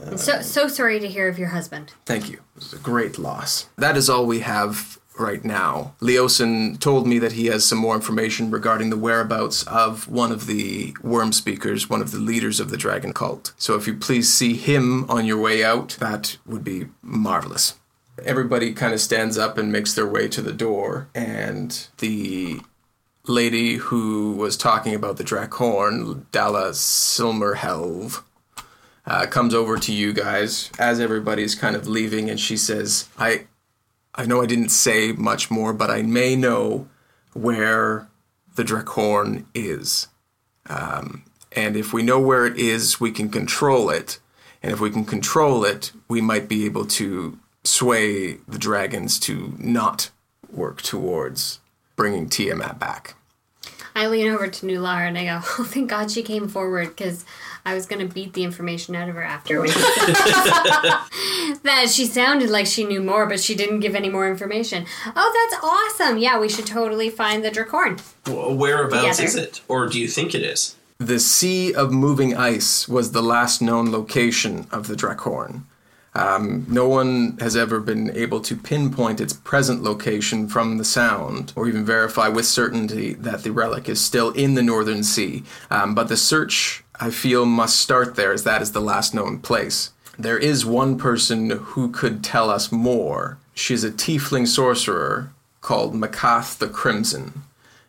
[0.06, 1.94] I'm so so sorry to hear of your husband.
[2.06, 2.38] Thank you.
[2.38, 3.70] It was a great loss.
[3.78, 5.96] That is all we have right now.
[6.02, 10.46] Leosin told me that he has some more information regarding the whereabouts of one of
[10.48, 13.54] the Wyrmspeakers, one of the leaders of the dragon cult.
[13.58, 17.76] So if you please see him on your way out, that would be marvelous.
[18.24, 22.62] Everybody kind of stands up and makes their way to the door, and the
[23.26, 28.24] lady who was talking about the Draakhorn, Dala Silmerhelve,
[29.08, 33.48] uh, comes over to you guys as everybody's kind of leaving, and she says, "I,
[34.14, 36.88] I know I didn't say much more, but I may know
[37.34, 38.08] where
[38.56, 40.08] the Draakhorn is,
[40.68, 44.20] um, and if we know where it is, we can control it,
[44.64, 49.54] and if we can control it, we might be able to sway the dragons to
[49.58, 50.10] not
[50.52, 51.60] work towards
[51.96, 53.16] bringing Tiamat back."
[53.96, 57.24] I lean over to Nular and I go, "Oh, thank God she came forward because
[57.66, 59.74] I was gonna beat the information out of her afterwards."
[61.64, 64.86] that she sounded like she knew more, but she didn't give any more information.
[65.16, 66.18] Oh, that's awesome!
[66.18, 68.00] Yeah, we should totally find the Draakhorn.
[68.28, 69.24] Wh- Whereabouts Together.
[69.24, 69.62] is it?
[69.68, 70.76] Or do you think it is?
[70.98, 75.64] The Sea of Moving Ice was the last known location of the Draakhorn.
[76.16, 81.52] Um, no one has ever been able to pinpoint its present location from the sound,
[81.58, 85.44] or even verify with certainty that the relic is still in the Northern Sea.
[85.70, 89.40] Um, but the search, I feel, must start there, as that is the last known
[89.40, 89.92] place.
[90.18, 93.38] There is one person who could tell us more.
[93.54, 97.44] She is a tiefling sorcerer called Maccath the Crimson.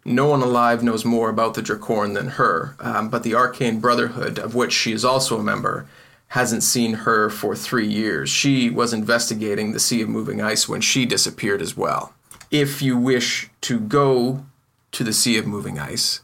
[0.04, 4.38] No one alive knows more about the Draakhorn than her, um, but the Arcane Brotherhood,
[4.38, 5.86] of which she is also a member,
[6.28, 8.28] hasn't seen her for three years.
[8.28, 12.12] She was investigating the Sea of Moving Ice when she disappeared as well.
[12.50, 14.44] If you wish to go
[14.92, 16.20] to the Sea of Moving Ice,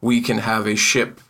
[0.00, 1.20] we can have a ship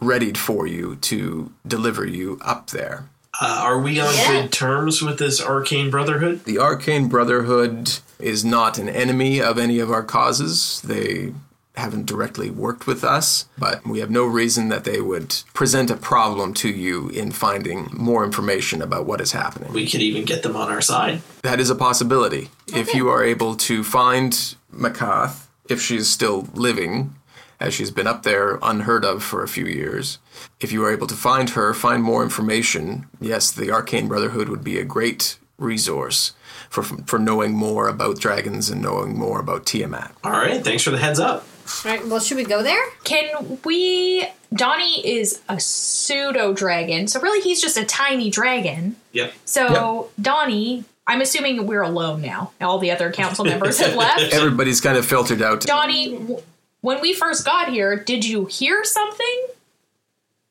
[0.00, 3.08] readied for you to deliver you up there.
[3.40, 4.42] Uh, are we on Yeah.
[4.42, 6.44] good terms with this arcane brotherhood?
[6.44, 10.80] The Arcane Brotherhood is not an enemy of any of our causes.
[10.84, 11.32] They
[11.76, 15.96] haven't directly worked with us, but we have no reason that they would present a
[15.96, 19.72] problem to you in finding more information about what is happening.
[19.72, 21.22] We could even get them on our side.
[21.42, 22.50] That is a possibility.
[22.74, 24.32] If you are able to find
[24.72, 27.14] Maccath, if she is still living,
[27.58, 30.18] as she's been up there unheard of for a few years,
[30.60, 34.64] if you are able to find her, find more information, yes, the Arcane Brotherhood would
[34.64, 36.32] be a great resource
[36.68, 40.12] for, for knowing more about dragons and knowing more about Tiamat.
[40.24, 41.46] All right, thanks for the heads up.
[41.84, 42.82] All right, well, should we go there?
[43.04, 44.26] Can we?
[44.54, 48.96] Donnie is a pseudo dragon, so really he's just a tiny dragon.
[49.12, 49.32] Yep.
[49.44, 52.52] So Donnie, I'm assuming we're alone now.
[52.60, 54.32] All the other council members have left.
[54.32, 55.62] Everybody's kind of filtered out.
[55.62, 56.42] Donnie, w-
[56.82, 59.46] when we first got here, did you hear something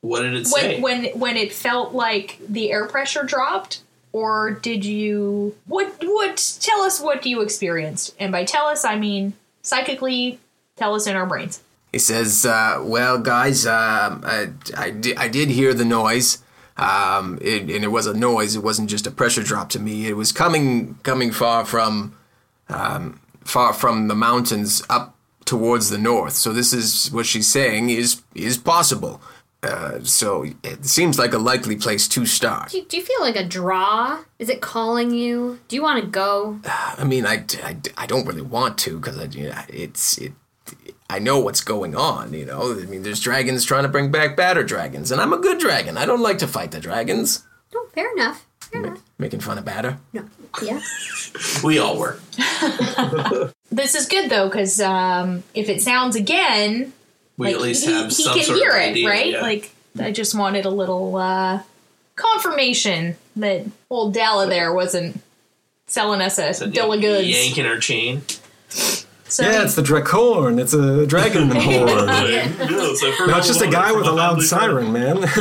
[0.02, 0.82] What did it say?
[0.82, 3.82] when when when it felt like the air pressure dropped?
[4.14, 8.14] Or did you what what tell us what you experienced?
[8.20, 10.40] And by tell us I mean psychically
[10.82, 11.62] tell us in our brains.
[11.92, 16.40] He says, uh, "Well, guys, um, I, I, di- I did hear the noise,
[16.78, 18.56] um, it, and it was a noise.
[18.56, 20.08] It wasn't just a pressure drop to me.
[20.08, 22.16] It was coming coming far from
[22.70, 25.16] um, far from the mountains up
[25.46, 26.34] towards the north.
[26.34, 29.22] So this is what she's saying is is possible.
[29.64, 32.72] Uh, so it seems like a likely place to start.
[32.72, 34.24] Do you, do you feel like a draw?
[34.40, 35.60] Is it calling you?
[35.68, 36.60] Do you want to go?
[36.66, 40.34] I mean, I, I, I don't really want to because I, you know, it's it.
[41.10, 42.34] I know what's going on.
[42.34, 45.38] You know, I mean, there's dragons trying to bring back batter dragons, and I'm a
[45.38, 45.98] good dragon.
[45.98, 47.44] I don't like to fight the dragons.
[47.74, 48.46] No, fair enough.
[48.60, 49.02] Fair enough.
[49.18, 49.98] Making fun of batter.
[50.14, 50.26] No.
[50.62, 50.80] Yeah.
[51.64, 52.20] we all were.
[53.74, 56.92] This is good though, because um, if it sounds again,
[57.38, 59.32] We like, at least he, have he some can sort hear of it, idea, right?
[59.32, 59.42] yeah.
[59.42, 61.62] Like I just wanted a little uh,
[62.18, 65.22] confirmation that old Dala there wasn't
[65.88, 67.30] selling us a bill of goods.
[67.30, 68.24] yanking our chain.
[69.32, 70.60] So yeah, it's the Draakhorn.
[70.60, 72.08] It's a dragon horde.
[72.08, 75.24] no, it's just a guy with a loud siren, man.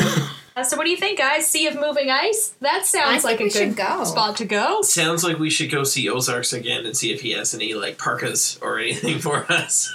[0.57, 1.47] Uh, so what do you think, guys?
[1.49, 2.55] Sea of Moving Ice?
[2.61, 4.03] That sounds I like a we good should go.
[4.03, 4.83] spot to go.
[4.83, 7.99] Sounds like we should go see Ozarks again and see if he has any like
[7.99, 9.95] parkas or anything for us.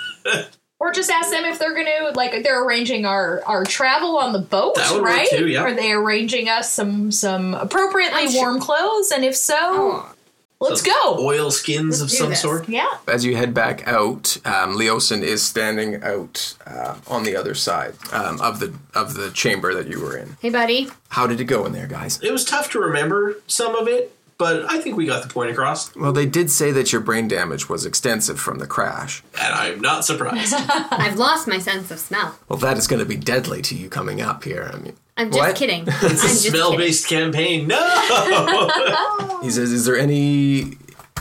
[0.79, 4.39] Or just ask them if they're gonna like they're arranging our our travel on the
[4.39, 5.27] boat, That would work right?
[5.29, 5.59] too, yeah.
[5.61, 9.11] Are they arranging us some some appropriately I'm sure- warm clothes?
[9.11, 10.13] And if so, Oh,
[10.59, 11.17] let's Some go.
[11.25, 12.41] Oil skins Let's of some this.
[12.41, 12.67] sort.
[12.69, 12.97] Yeah.
[13.07, 17.95] As you head back out, um, Leosin is standing out uh, on the other side
[18.11, 20.37] um, of the of the chamber that you were in.
[20.41, 20.89] hey, buddy.
[21.09, 22.19] How did it go in there, guys?
[22.21, 25.49] It was tough to remember some of it, but I think we got the point
[25.51, 29.23] across, Well, they did say that your brain damage was extensive from the crash.
[29.41, 30.53] and I'm not surprised.
[30.57, 32.37] I've lost my sense of smell.
[32.49, 34.69] Well, that is going to be deadly to you coming up here.
[34.73, 35.55] I mean, I'm just What?
[35.55, 35.83] kidding.
[35.87, 37.67] It's a smell-based campaign.
[37.67, 39.39] No.
[39.41, 40.73] he says, "Is there any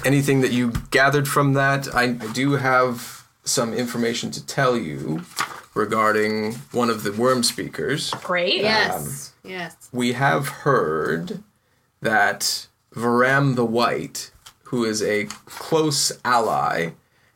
[0.05, 1.95] anything that you gathered from that?
[1.95, 5.23] I, I do have some information to tell you
[5.75, 8.21] regarding one of the Wyrmspeakers.
[8.23, 8.63] Great.
[8.63, 9.33] Yes.
[9.45, 9.77] Um, yes.
[9.93, 11.43] We have heard
[12.01, 14.31] that Varram the White,
[14.65, 16.91] who is a close ally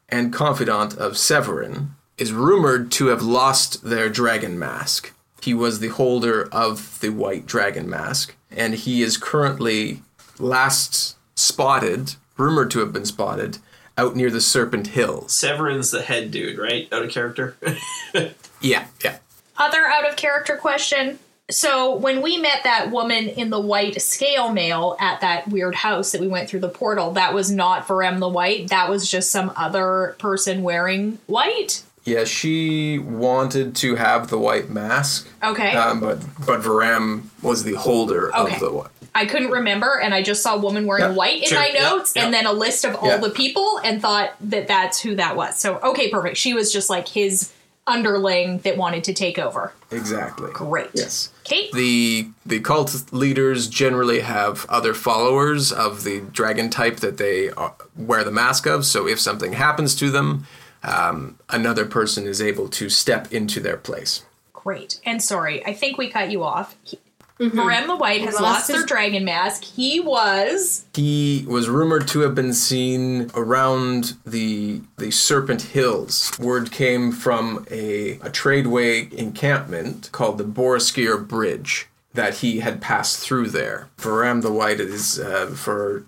[0.09, 5.12] and confidant of Severin, is rumored to have lost their dragon mask.
[5.42, 10.02] He was the holder of the white dragon mask, and he is currently
[10.38, 13.59] last spotted, rumored to have been spotted,
[13.96, 15.32] out near the Serpent Hills.
[15.36, 16.88] Severin's the head dude, right?
[16.92, 17.56] Out of character.
[18.61, 19.18] Yeah, yeah.
[19.56, 21.20] Other out of character question.
[21.51, 26.12] So when we met that woman in the white scale mail at that weird house
[26.12, 28.68] that we went through the portal, that was not Varram the White.
[28.68, 31.82] That was just some other person wearing white.
[32.05, 35.28] Yeah, she wanted to have the white mask.
[35.42, 35.74] Okay.
[35.74, 38.55] Um, but but Varram was the holder Okay.
[38.55, 38.90] of the white.
[39.14, 42.14] I couldn't remember, and I just saw a woman wearing white in sure, my notes,
[42.14, 45.57] and then a list of all the people, and thought that that's who that was.
[45.59, 46.36] So okay, perfect.
[46.36, 47.53] She was just like his
[47.89, 49.72] underling that wanted to take over.
[49.91, 50.51] Exactly.
[50.53, 50.91] Great.
[50.93, 51.30] Yes.
[51.45, 51.72] Kate.
[51.72, 57.70] The the cult leaders generally have other followers of the dragon type that they uh,
[57.97, 58.84] wear the mask of.
[58.84, 60.47] So if something happens to them,
[60.82, 64.24] um, another person is able to step into their place.
[64.53, 65.01] Great.
[65.05, 66.76] And sorry, I think we cut you off.
[66.82, 66.99] He,
[67.41, 69.64] Varram the White has lost lost his- their dragon mask.
[69.64, 76.32] He was He was rumored to have been seen around the the Serpent Hills.
[76.39, 83.20] Word came from a, a tradeway encampment called the Boareskyr Bridge that he had passed
[83.20, 83.89] through there.
[83.99, 86.05] Varram the White is, uh, for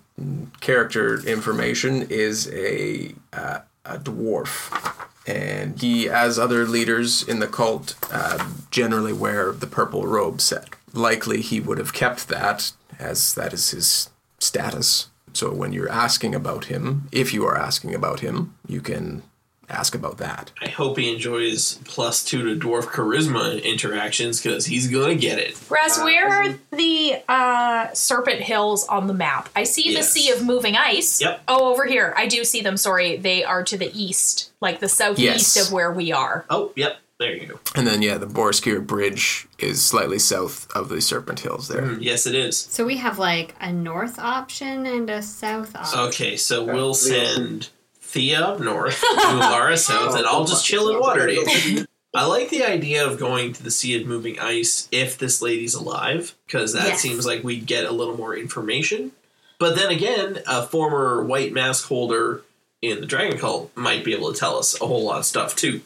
[0.59, 4.97] character information, is a uh, a dwarf.
[5.27, 10.69] And he, as other leaders in the cult, uh, generally wear the purple robe set.
[10.93, 15.07] Likely he would have kept that, as that is his status.
[15.33, 19.23] So when you're asking about him, if you are asking about him, you can
[19.69, 20.51] ask about that.
[20.61, 25.57] I hope he enjoys plus two to dwarf charisma interactions because he's gonna get it.
[25.69, 25.97] Raz.
[25.99, 29.47] where are the uh, Serpent Hills on the map?
[29.55, 31.21] I see the Sea of Moving Ice.
[31.21, 31.43] Yep.
[31.47, 32.13] Oh, over here.
[32.17, 32.75] I do see them.
[32.75, 35.67] Sorry, they are to the east, like the southeast Yes.
[35.67, 36.43] of where we are.
[36.49, 36.97] Oh, yep.
[37.21, 37.59] There you go.
[37.75, 41.93] And then, yeah, the Boareskyr Bridge is slightly south of the Serpent Hills there.
[41.99, 42.57] Yes, it is.
[42.57, 45.99] So we have like a north option and a south option.
[45.99, 47.69] Okay, so we'll send
[48.01, 51.85] Thea up north, Lara south, and I'll just chill in Waterdeep.
[52.15, 55.75] I like the idea of going to the Sea of Moving Ice if this lady's
[55.75, 57.01] alive, because that Yes.
[57.01, 59.11] seems like we'd get a little more information.
[59.59, 62.41] But then again, a former white mask holder
[62.81, 65.55] in the Dragon Cult might be able to tell us a whole lot of stuff
[65.55, 65.81] too.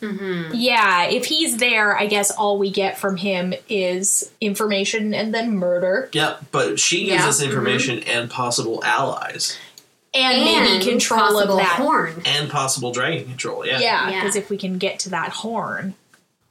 [0.53, 5.57] Yeah, if he's there, I guess all we get from him is information and then
[5.57, 7.27] murder Yeah, but she gives Yeah.
[7.29, 9.57] us information and possible allies
[10.13, 11.75] and, maybe control of that.
[11.75, 12.21] horn.
[12.25, 13.65] and possible dragon control.
[13.65, 13.79] Yeah.
[13.79, 14.21] Yeah, Yeah.
[14.21, 15.95] because if we can get to that horn,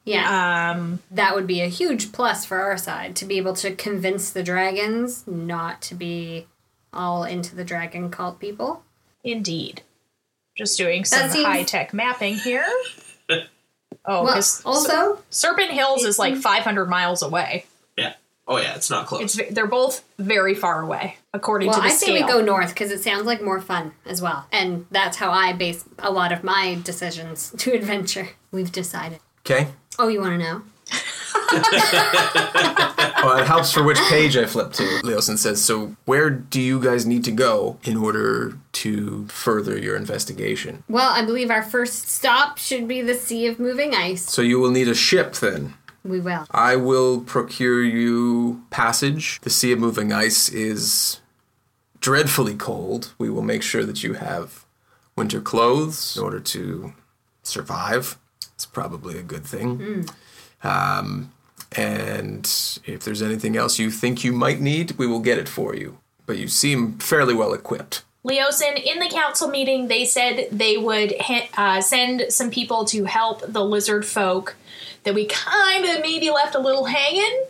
[0.04, 0.72] Yeah.
[0.72, 4.30] um, that would be a huge plus for our side to be able to convince
[4.30, 6.46] the dragons not to be
[6.92, 8.82] all into the dragon cult people.
[9.26, 9.80] indeed.
[10.56, 12.66] Just doing some seems- high tech mapping here.
[14.06, 17.64] Oh, Well, 'cause also, Serpent Hills is like 500 miles away.
[17.96, 18.12] Yeah.
[18.46, 19.38] Oh yeah, it's not close.
[19.38, 22.12] It's they're both very far away according well, to the city.
[22.12, 24.46] Well, I say we go north because it sounds like more fun as well.
[24.52, 28.28] And that's how I base a lot of my decisions to adventure.
[28.52, 29.20] We've decided.
[29.40, 29.68] Okay?
[29.98, 30.62] Oh, you want to know?
[33.24, 34.82] Well, it helps for which page I flip to.
[35.02, 39.96] Leosin says, So, where do you guys need to go in order to further your
[39.96, 40.84] investigation?
[40.88, 44.30] Well, I believe our first stop should be the Sea of Moving Ice.
[44.30, 45.72] So, you will need a ship then.
[46.04, 46.46] We will.
[46.50, 49.40] I will procure you passage.
[49.40, 51.20] The Sea of Moving Ice is
[52.00, 53.14] dreadfully cold.
[53.16, 54.66] We will make sure that you have
[55.16, 56.92] winter clothes in order to
[57.42, 58.18] survive.
[58.54, 60.06] It's probably a good thing.
[60.62, 61.32] Um,
[61.76, 62.44] and
[62.84, 65.98] if there's anything else you think you might need, we will get it for you.
[66.26, 68.02] But you seem fairly well equipped.
[68.26, 73.04] Leosin, in the council meeting, they said they would ha- uh, send some people to
[73.04, 74.56] help the lizard folk
[75.02, 77.44] that we kind of maybe left a little hanging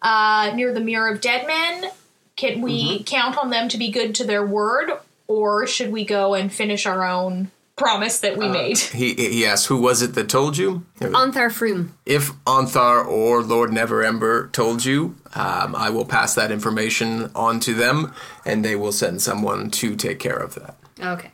[0.00, 1.90] uh, near the Mirror of Dead Men.
[2.36, 4.90] Can we count on them to be good to their word,
[5.26, 8.78] or should we go and finish our own promise that we made.
[8.78, 10.86] He, he asked, who was it that told you?
[11.00, 11.92] Ontharr Frume.
[12.06, 17.74] If Ontharr or Lord Neverember told you, um, I will pass that information on to
[17.74, 18.14] them,
[18.44, 20.76] and they will send someone to take care of that.
[20.98, 21.30] Okay.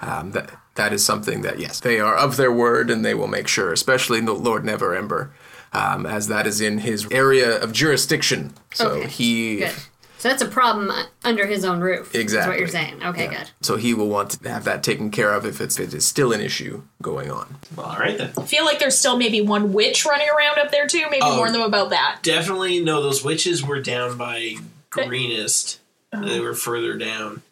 [0.00, 3.28] Um, that that is something that yes, they are of their word, and they will
[3.28, 5.30] make sure, especially the Lord Neverember,
[5.72, 8.52] um, as that is in his area of jurisdiction.
[8.74, 9.74] So Okay, he Good.
[10.18, 12.14] So that's a problem uh, under his own roof.
[12.14, 13.02] Is what you're saying.
[13.02, 13.50] Okay, good.
[13.60, 16.06] so he will want to have that taken care of if it's, if it is
[16.06, 17.56] still an issue going on.
[17.76, 18.32] Well, all right then.
[18.38, 21.04] I feel like there's still maybe one witch running around up there too.
[21.10, 21.36] Maybe Oh.
[21.36, 22.20] warn them about that.
[22.22, 23.02] Definitely no.
[23.02, 24.56] Those witches were down by
[24.90, 25.80] Greenest.
[26.12, 27.42] They were further down.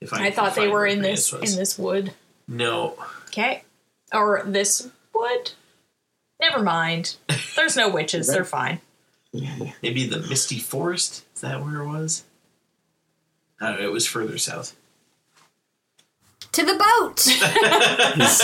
[0.00, 1.52] If I, I can thought they find were in this was.
[1.52, 2.12] in this wood.
[2.46, 2.94] No,
[3.28, 3.64] Okay.
[4.12, 5.52] Or this wood.
[6.40, 7.16] Never mind.
[7.56, 8.28] There's no witches.
[8.28, 8.80] They're fine.
[9.82, 11.24] maybe the misty forest.
[11.44, 12.22] Is that where it was?
[13.60, 14.74] I it was further south.
[16.52, 17.18] To the boat.
[17.20, 18.38] Says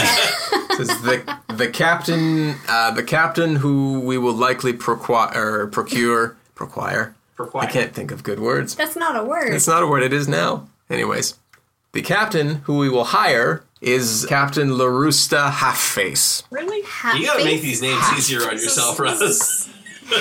[1.01, 7.14] the the captain, uh, the captain who we will likely proqui- procure, procure.
[7.36, 7.61] Procure.
[7.62, 8.74] I can't think of good words.
[8.74, 9.55] That's not a word.
[9.55, 10.03] It's not a word.
[10.03, 10.68] It is now.
[10.90, 11.38] Anyways,
[11.92, 16.42] the captain who we will hire is Captain Larusta Halfface.
[16.51, 16.82] Really?
[16.82, 17.46] half You gotta face.
[17.46, 19.70] make these names easier on yourself, Russ.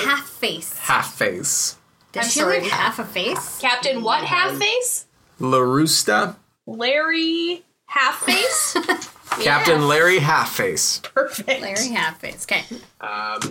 [0.02, 0.78] half face.
[0.84, 1.74] Halfface.
[2.12, 2.60] Does I'm she sorry.
[2.60, 3.58] look half a face?
[3.60, 5.06] Captain what half face?
[5.40, 6.36] Larusta.
[6.66, 8.76] Larry half face?
[9.42, 11.02] Captain Larry Halfface.
[11.02, 11.62] Perfect.
[11.62, 12.44] Larry half face.
[12.44, 12.64] Okay.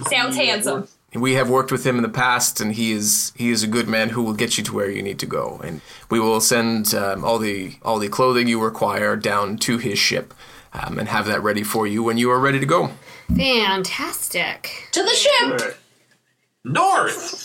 [0.10, 0.88] Sounds handsome.
[1.16, 3.88] We have worked with him in the past, and he is he is a good
[3.88, 5.60] man who will get you to where you need to go.
[5.64, 5.82] And
[6.12, 10.34] we will send um, all the all the clothing you require down to his ship,
[10.74, 12.92] um, and have that ready for you when you are ready to go.
[13.36, 14.90] Fantastic.
[14.92, 15.78] To the ship.
[16.64, 17.39] North.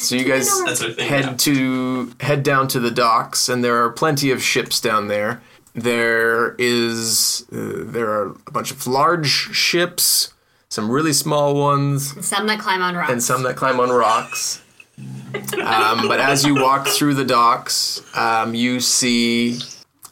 [0.00, 1.08] So you guys That's our thing.
[1.08, 1.34] head now.
[1.34, 5.40] to head down to the docks, and there are plenty of ships down there.
[5.74, 10.32] There is uh, there are a bunch of large ships,
[10.68, 13.12] some really small ones, Some that climb on rocks.
[13.12, 14.62] and some that climb on rocks.
[15.64, 19.58] Um, but as you walk through the docks, um, you see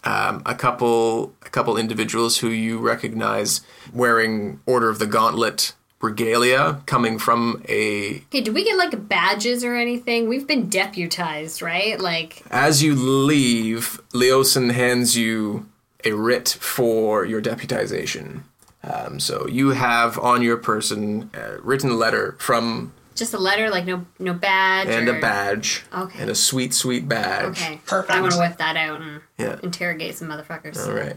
[0.05, 3.61] um, a couple a couple individuals who you recognize
[3.93, 9.65] wearing Order of the Gauntlet regalia coming from a Okay, did we get like badges
[9.65, 10.29] or anything?
[10.29, 11.99] We've been deputized, right?
[11.99, 15.69] Like, As you leave, Leosin hands you
[16.05, 18.43] a writ for your deputization.
[18.85, 23.85] Um, so you have on your person a written letter from just a letter, like
[23.85, 24.87] no no badge.
[24.87, 26.21] and or- a badge Okay.
[26.21, 27.61] and a sweet sweet badge.
[27.61, 27.81] Okay.
[27.85, 28.13] Perfect.
[28.17, 29.57] I want to whip that out and Yeah.
[29.65, 30.87] interrogate some motherfuckers.
[30.87, 31.17] All right.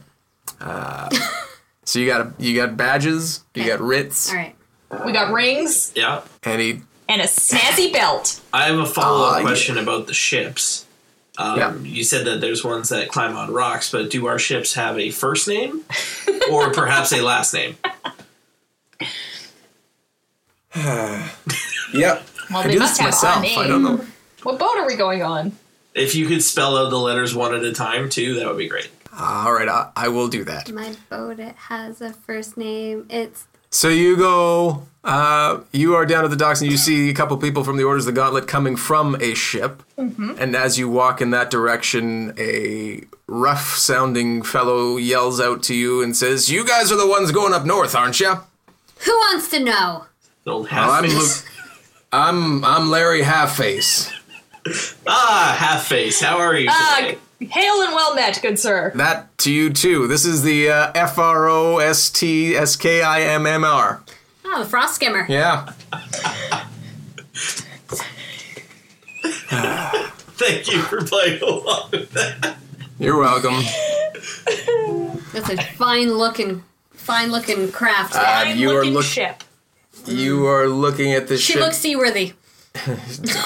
[0.59, 1.09] Uh,
[1.85, 3.69] so you got a, you got badges, you Okay.
[3.71, 4.55] got writs, All right.
[5.05, 6.21] We got rings Yeah.
[6.43, 8.39] and he and a snazzy belt.
[8.53, 9.43] I have a follow up Ah, yeah.
[9.43, 10.85] question about the ships.
[11.37, 11.75] Um, Yeah.
[11.79, 15.11] You said that there's ones that climb on rocks, but do our ships have a
[15.11, 15.83] first name
[16.51, 17.75] or perhaps a last name?
[21.93, 22.23] Yep.
[22.49, 23.57] Well, I they do must this have a myself.
[23.57, 24.05] I don't know.
[24.43, 25.51] What boat are we going on?
[25.93, 28.69] If you could spell out the letters one at a time too, that would be
[28.69, 28.89] great.
[29.17, 30.71] All right, I, I will do that.
[30.71, 33.07] My boat it has a first name.
[33.09, 37.13] It's So you go, uh, you are down at the docks and you see a
[37.13, 39.81] couple people from the Orders of the Gauntlet coming from a ship.
[39.97, 46.03] And as you walk in that direction, a rough sounding fellow yells out to you
[46.03, 48.35] and says, You guys are the ones going up north, aren't you?
[49.05, 50.05] who wants to know?
[50.43, 51.45] The old I'm, half face.
[52.11, 54.11] I'm, I'm Larry Halfface.
[55.07, 56.21] Ah, half face.
[56.21, 57.17] How are you today?
[57.49, 58.91] Hail and well met, good sir.
[58.95, 60.07] That to you too.
[60.07, 64.01] This is the uh, F R O S T S K I M M R.
[64.45, 65.25] Oh, the frost skimmer.
[65.29, 65.71] Yeah.
[69.23, 72.57] Thank you for playing along with that.
[72.99, 73.63] You're welcome.
[75.33, 78.15] That's a fine looking, fine looking craft.
[78.15, 79.43] Uh, Fine you are looking look- ship.
[80.05, 81.61] You are looking at this she ship.
[81.61, 82.33] looks seaworthy.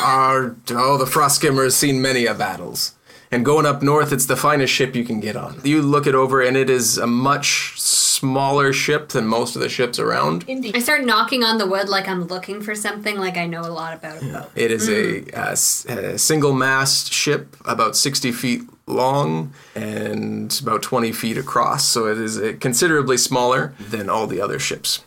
[0.01, 2.94] Our, oh, the Frost Skimmer has seen many a battles.
[3.35, 5.59] And going up north, it's the finest ship you can get on.
[5.65, 9.67] You look it over, and it is a much smaller ship than most of the
[9.67, 10.45] ships around.
[10.47, 10.73] Indeed.
[10.73, 13.73] I start knocking on the wood like I'm looking for something, like I know a
[13.81, 14.51] lot about a boat.
[14.55, 20.81] It is a, uh, s- a single mast ship, about 60 feet long and about
[20.81, 21.85] 20 feet across.
[21.85, 25.03] So it is uh, considerably smaller than all the other ships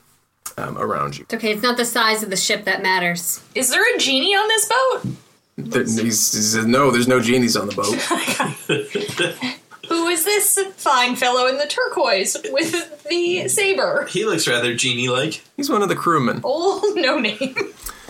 [0.59, 1.23] um, around you.
[1.25, 3.41] It's okay, it's not the size of the ship that matters.
[3.55, 5.15] Is there a genie on this boat?
[5.61, 7.95] There, he's- he says, no, there's no genies on the boat.
[9.89, 14.07] Who is this fine fellow in the turquoise with the saber?
[14.09, 15.43] He looks rather genie like.
[15.57, 16.43] He's one of the crewmen.
[16.45, 17.57] Oh, no name.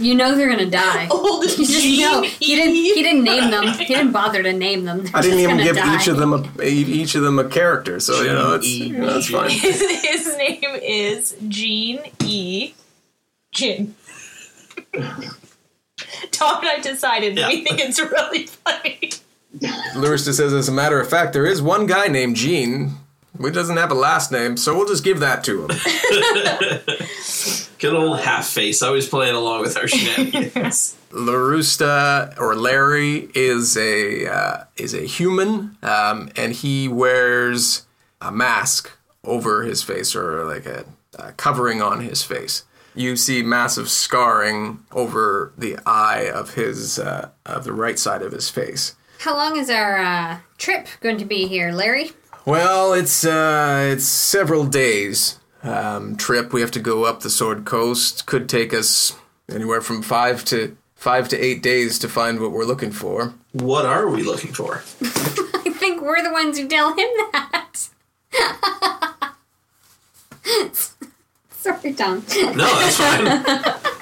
[0.01, 1.09] You know they're gonna die.
[1.11, 2.75] Old You just Gene know he didn't.
[2.75, 3.67] He didn't name them.
[3.79, 5.05] He didn't bother to name them.
[5.05, 5.97] They're I didn't even give die.
[5.97, 6.69] each of them a e-
[7.03, 9.51] each of them a character, so you know it's Gene you know, it's fine.
[9.51, 12.75] His, his name is Gene E.
[13.51, 13.95] Jin.
[16.31, 19.11] Tom and I decided that we think it's really funny.
[19.95, 22.95] Larista says, as a matter of fact, there is one guy named Gene.
[23.37, 25.69] who doesn't have a last name, so we'll just give that to him.
[27.79, 30.97] Good old half face, always playing along with our shenanigans.
[31.11, 37.87] Larusta or Larry is a uh, is a human, um, and he wears
[38.21, 38.91] a mask
[39.23, 40.85] over his face or like a,
[41.19, 42.65] a covering on his face.
[42.99, 48.33] You see massive scarring over the eye of his uh, of the right side of
[48.33, 48.97] his face.
[49.21, 52.11] How long is our uh, trip going to be here, Larry?
[52.45, 56.53] Well, it's uh, it's several days um, trip.
[56.53, 58.27] We have to go up the Sword Coast.
[58.27, 59.17] Could take us
[59.49, 63.33] anywhere from five to five to eight days to find what we're looking for.
[63.53, 64.83] what are we looking for?
[65.01, 67.91] I think we're the ones who tell him that.
[71.69, 72.25] Sorry, Tom.
[72.57, 73.27] No, that's fine.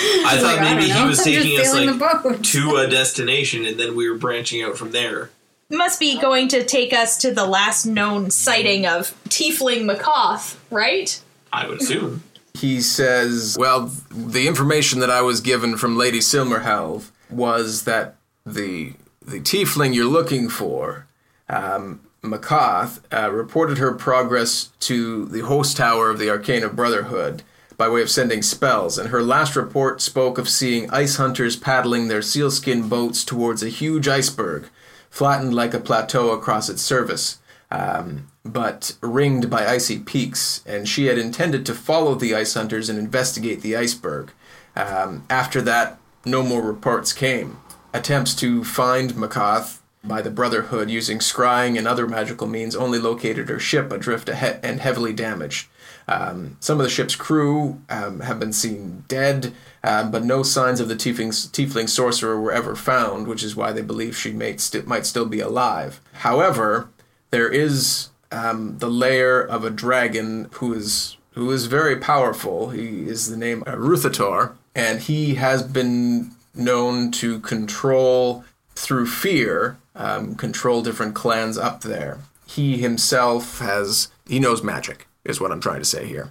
[0.00, 3.80] I thought I maybe don't he was I'm taking us like to a destination, and
[3.80, 5.30] then we were branching out from there.
[5.70, 11.20] Must be going to take us to the last known sighting of Tiefling Maccath, right?
[11.52, 12.22] I would assume.
[12.54, 18.16] He says, "Well, the information that I was given from Lady Silmerhelve was that
[18.46, 21.06] the the tiefling you're looking for,
[21.48, 27.42] um, Maccath, uh, reported her progress to the host tower of the Arcana Brotherhood."
[27.76, 32.08] By way of sending spells, and her last report spoke of seeing ice hunters paddling
[32.08, 34.64] their sealskin boats towards a huge iceberg,
[35.10, 37.38] flattened like a plateau across its surface
[37.70, 42.88] um, but ringed by icy peaks, and she had intended to follow the ice hunters
[42.88, 44.32] and investigate the iceberg.
[44.74, 47.58] Um, after that, no more reports came.
[47.92, 53.48] Attempts to find Maccath by the Brotherhood using scrying and other magical means only located
[53.48, 55.68] her ship adrift and heavily damaged.
[56.06, 59.52] Um, some of the ship's crew um, have been seen dead,
[59.84, 63.72] um, but no signs of the tiefling, tiefling sorcerer were ever found, which is why
[63.72, 66.00] they believe she may st- might still be alive.
[66.12, 66.88] However,
[67.30, 72.70] there is um, the lair of a dragon who is who is very powerful.
[72.70, 78.44] He is the name uh, Ruthator, and he has been known to control
[78.74, 82.18] through fear, um, control different clans up there.
[82.46, 86.30] He himself has he knows magic, is what I'm trying to say here,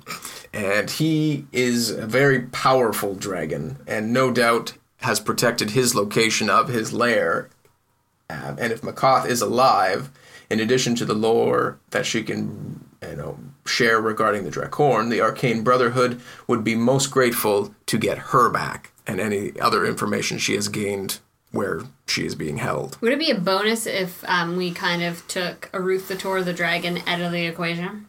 [0.52, 6.70] and he is a very powerful dragon, and no doubt has protected his location of
[6.70, 7.50] his lair
[8.30, 10.10] um, and if Maccath is alive,
[10.50, 15.22] in addition to the lore that she can, you know, share regarding the Draakhorn, the
[15.22, 20.56] Arcane Brotherhood would be most grateful to get her back and any other information she
[20.56, 21.20] has gained
[21.58, 22.98] where she is being held.
[23.02, 27.20] Would it be a bonus if um, we kind of took Arauthator the dragon out
[27.20, 28.08] of the equation?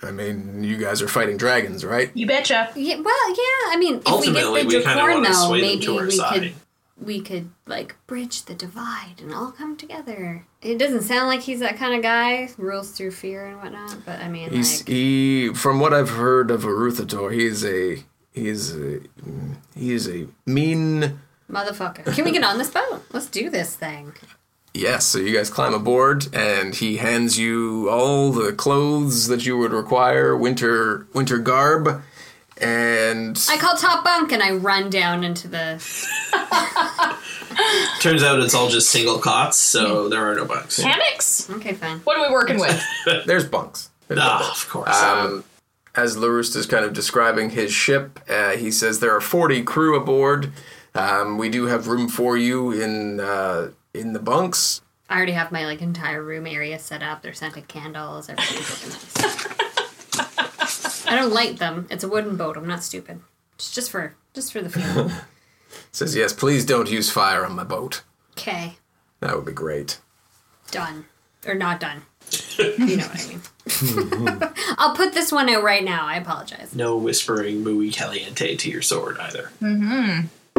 [0.00, 2.10] I mean, you guys are fighting dragons, right?
[2.14, 2.70] You betcha.
[2.76, 3.72] Yeah, well, yeah.
[3.72, 5.84] I mean, if Ultimately, we we get the kinda Draakhorn wanna though, sway them maybe
[5.86, 6.32] to our we side.
[6.42, 6.52] could
[7.00, 10.44] we could like bridge the divide and all come together.
[10.62, 12.48] It doesn't sound like he's that kind of guy.
[12.58, 13.96] Rules through fear and whatnot.
[14.06, 18.76] But I mean, He's like, he from what I've heard of Arauthator, he's a he's
[18.76, 19.00] a
[19.74, 21.20] he's a mean
[21.50, 22.14] motherfucker.
[22.14, 23.02] Can we get on this boat?
[23.12, 24.12] Let's do this thing.
[24.74, 29.56] Yes, so you guys climb aboard, and he hands you all the clothes that you
[29.58, 32.02] would require, winter winter garb,
[32.60, 35.82] and I call top bunk and I run down into the.
[38.00, 40.76] Turns out it's all just single cots, so there are no bugs.
[40.76, 41.50] Hammocks?
[41.50, 41.98] Okay, fine.
[42.00, 42.80] What are we working with?
[43.26, 43.90] there's bunks.
[44.06, 44.62] There's Ah, bunks.
[44.62, 44.96] of course.
[45.02, 45.44] Um,
[45.96, 49.96] as Larust is kind of describing his ship, uh, he says there are 40 crew
[49.96, 50.52] aboard.
[50.98, 54.80] Um, we do have room for you in uh, in the bunks.
[55.08, 57.22] I already have my like entire room area set up.
[57.22, 58.28] They're scented candles.
[58.28, 58.90] Everything's looking
[59.22, 61.06] nice.
[61.06, 61.86] I don't light them.
[61.90, 62.56] It's a wooden boat.
[62.56, 63.20] I'm not stupid.
[63.54, 65.10] It's just for just for the feel.
[65.92, 68.02] Says yes, please don't use fire on my boat.
[68.32, 68.76] Okay,
[69.20, 69.98] That would be great.
[70.70, 71.04] done
[71.46, 72.02] or not done.
[72.58, 73.40] You know what I mean.
[74.78, 76.04] I'll put this one out right now.
[76.06, 76.74] I apologize.
[76.74, 79.50] no whispering muy caliente to your sword either.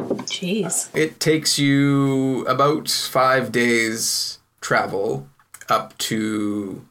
[0.09, 0.89] Jeez.
[0.95, 5.27] It takes you about five days travel
[5.69, 6.85] up to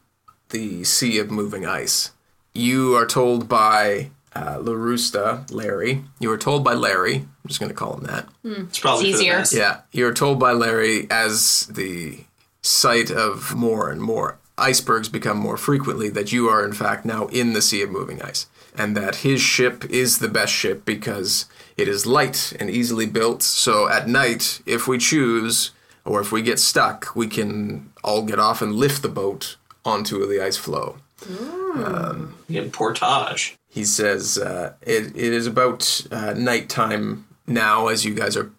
[0.49, 2.11] the Sea of Moving Ice.
[2.53, 6.03] You are told by uh, Larusta, Larry.
[6.19, 7.15] You are told by Larry.
[7.15, 8.27] I'm just going to call him that.
[8.43, 9.43] It's probably It's for easier.
[9.59, 12.19] Yeah, you're told by Larry as the
[12.61, 17.27] site of more and more icebergs become more frequently, that you are in fact now
[17.27, 18.47] in the sea of moving ice.
[18.75, 21.45] And that his ship is the best ship because
[21.79, 23.41] it is light and easily built.
[23.41, 25.71] So at night, if we choose,
[26.05, 30.25] or if we get stuck, we can all get off and lift the boat onto
[30.27, 30.97] the ice floe.
[32.49, 33.55] In portage.
[33.69, 38.51] He says uh, it, it is about uh, nighttime now as you guys are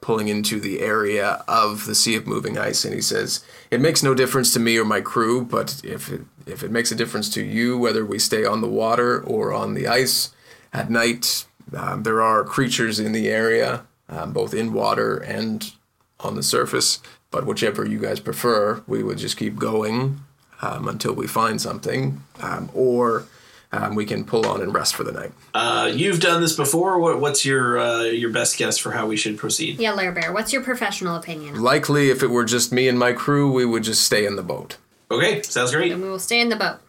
[0.00, 4.02] pulling into the area of the Sea of Moving Ice, and he says it makes
[4.02, 7.28] no difference to me or my crew, but if it if it makes a difference
[7.30, 10.32] to you, whether we stay on the water or on the ice
[10.72, 15.72] at night, um, there are creatures in the area, um, both in water and
[16.20, 17.00] on the surface.
[17.30, 20.20] But whichever you guys prefer, we would just keep going
[20.60, 23.24] um, until we find something, um, or
[23.72, 25.32] um, we can pull on and rest for the night.
[25.54, 26.98] Uh, you've done this before.
[26.98, 29.78] What, what's your uh, your best guess for how we should proceed?
[29.78, 31.60] Yeah, Lair Bear, what's your professional opinion?
[31.62, 34.42] Likely, if it were just me and my crew, we would just stay in the
[34.42, 34.76] boat.
[35.10, 35.92] Okay, sounds great.
[35.92, 36.80] And we will stay in the boat.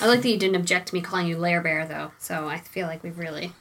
[0.00, 2.12] I like that you didn't object to me calling you Lair Bear, though.
[2.18, 3.52] So I feel like we've really.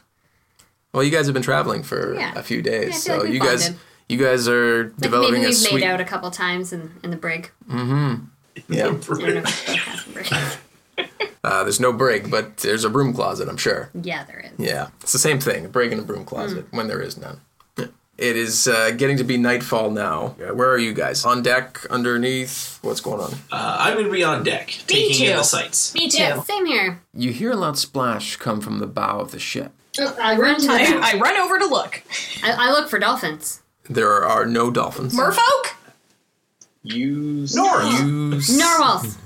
[0.93, 2.33] Well, you guys have been traveling for Yeah.
[2.35, 3.71] a few Yeah, I days, feel so like we you guys
[4.07, 5.81] you guys are Like developing maybe a we've sweet.
[5.81, 7.51] made out a couple times in, in the brig.
[7.69, 11.07] yeah, I don't know if the boat has a brig.
[11.43, 13.47] uh, there's no brig, but there's a broom closet.
[13.47, 13.89] I'm sure.
[13.93, 14.51] Yeah, there is.
[14.57, 15.65] Yeah, it's the same thing.
[15.65, 17.41] A brig and a broom closet when there is none.
[18.17, 20.35] It is uh, getting to be nightfall now.
[20.37, 21.23] Yeah, Where are you guys?
[21.23, 22.77] On deck, underneath?
[22.81, 23.31] What's going on?
[23.49, 25.37] Uh, I'm going to be on deck, taking in too.
[25.37, 25.93] the sights.
[25.93, 26.17] Me too.
[26.17, 26.99] Yeah, same here.
[27.13, 29.71] You hear a loud splash come from the bow of the ship.
[30.01, 31.13] I run to the I.
[31.13, 32.03] I run over to look.
[32.43, 33.61] I, I look for dolphins.
[33.89, 35.15] There are no dolphins.
[35.15, 35.73] Merfolk?
[36.83, 39.17] Use You Narwhals.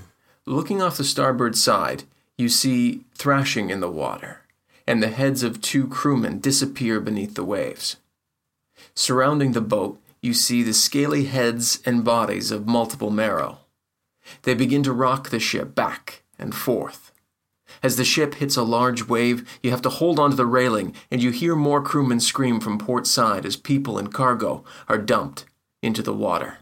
[0.46, 2.04] Looking off the starboard side,
[2.38, 4.42] you see thrashing in the water,
[4.88, 7.98] and the heads of two crewmen disappear beneath the waves.
[8.96, 13.60] Surrounding the boat, you see the scaly heads and bodies of multiple merrow.
[14.44, 17.12] They begin to rock the ship back and forth.
[17.84, 21.22] As the ship hits a large wave, you have to hold onto the railing, and
[21.22, 25.44] you hear more crewmen scream from port side as people and cargo are dumped
[25.82, 26.60] into the water.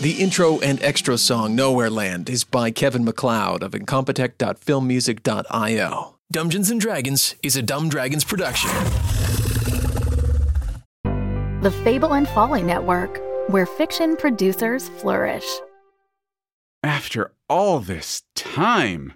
[0.00, 6.14] The intro and extra song Nowhere Land is by Kevin McLeod of incompetech.filmmusic.io.
[6.32, 8.70] Dumbgeons and Dragons is a Dumb Dragons production.
[11.62, 15.46] The Fable and Folly Network, where fiction producers flourish.
[16.82, 19.12] After all this time.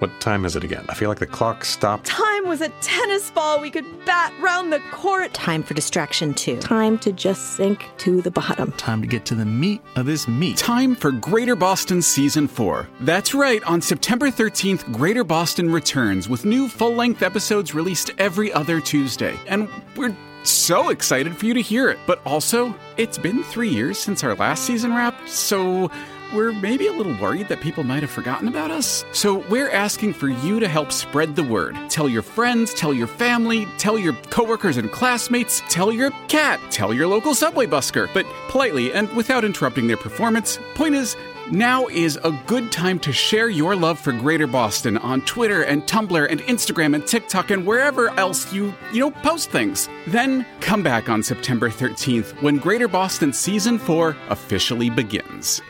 [0.00, 0.84] What time is it again?
[0.90, 2.04] I feel like the clock stopped.
[2.04, 5.32] Time was a tennis ball we could bat round the court.
[5.32, 6.58] Time for distraction, too.
[6.58, 8.70] Time to just sink to the bottom.
[8.72, 10.58] Time to get to the meat of this meat.
[10.58, 12.86] Time for Greater Boston Season 4.
[13.00, 18.52] That's right, on September 13th, Greater Boston returns with new full length episodes released every
[18.52, 19.38] other Tuesday.
[19.46, 19.66] And
[19.96, 20.14] we're
[20.44, 21.98] so excited for you to hear it.
[22.06, 25.90] But also, it's been three years since our last season wrapped, so
[26.34, 29.04] we're maybe a little worried that people might have forgotten about us.
[29.12, 31.76] So we're asking for you to help spread the word.
[31.90, 36.94] Tell your friends, tell your family, tell your coworkers and classmates, tell your cat, tell
[36.94, 40.58] your local subway busker, but politely and without interrupting their performance.
[40.74, 41.16] Point is,
[41.50, 45.82] now is a good time to share your love for Greater Boston on Twitter and
[45.84, 49.88] Tumblr and Instagram and TikTok and wherever else you, you know, post things.
[50.06, 55.62] Then come back on September 13th when Greater Boston Season 4 officially begins.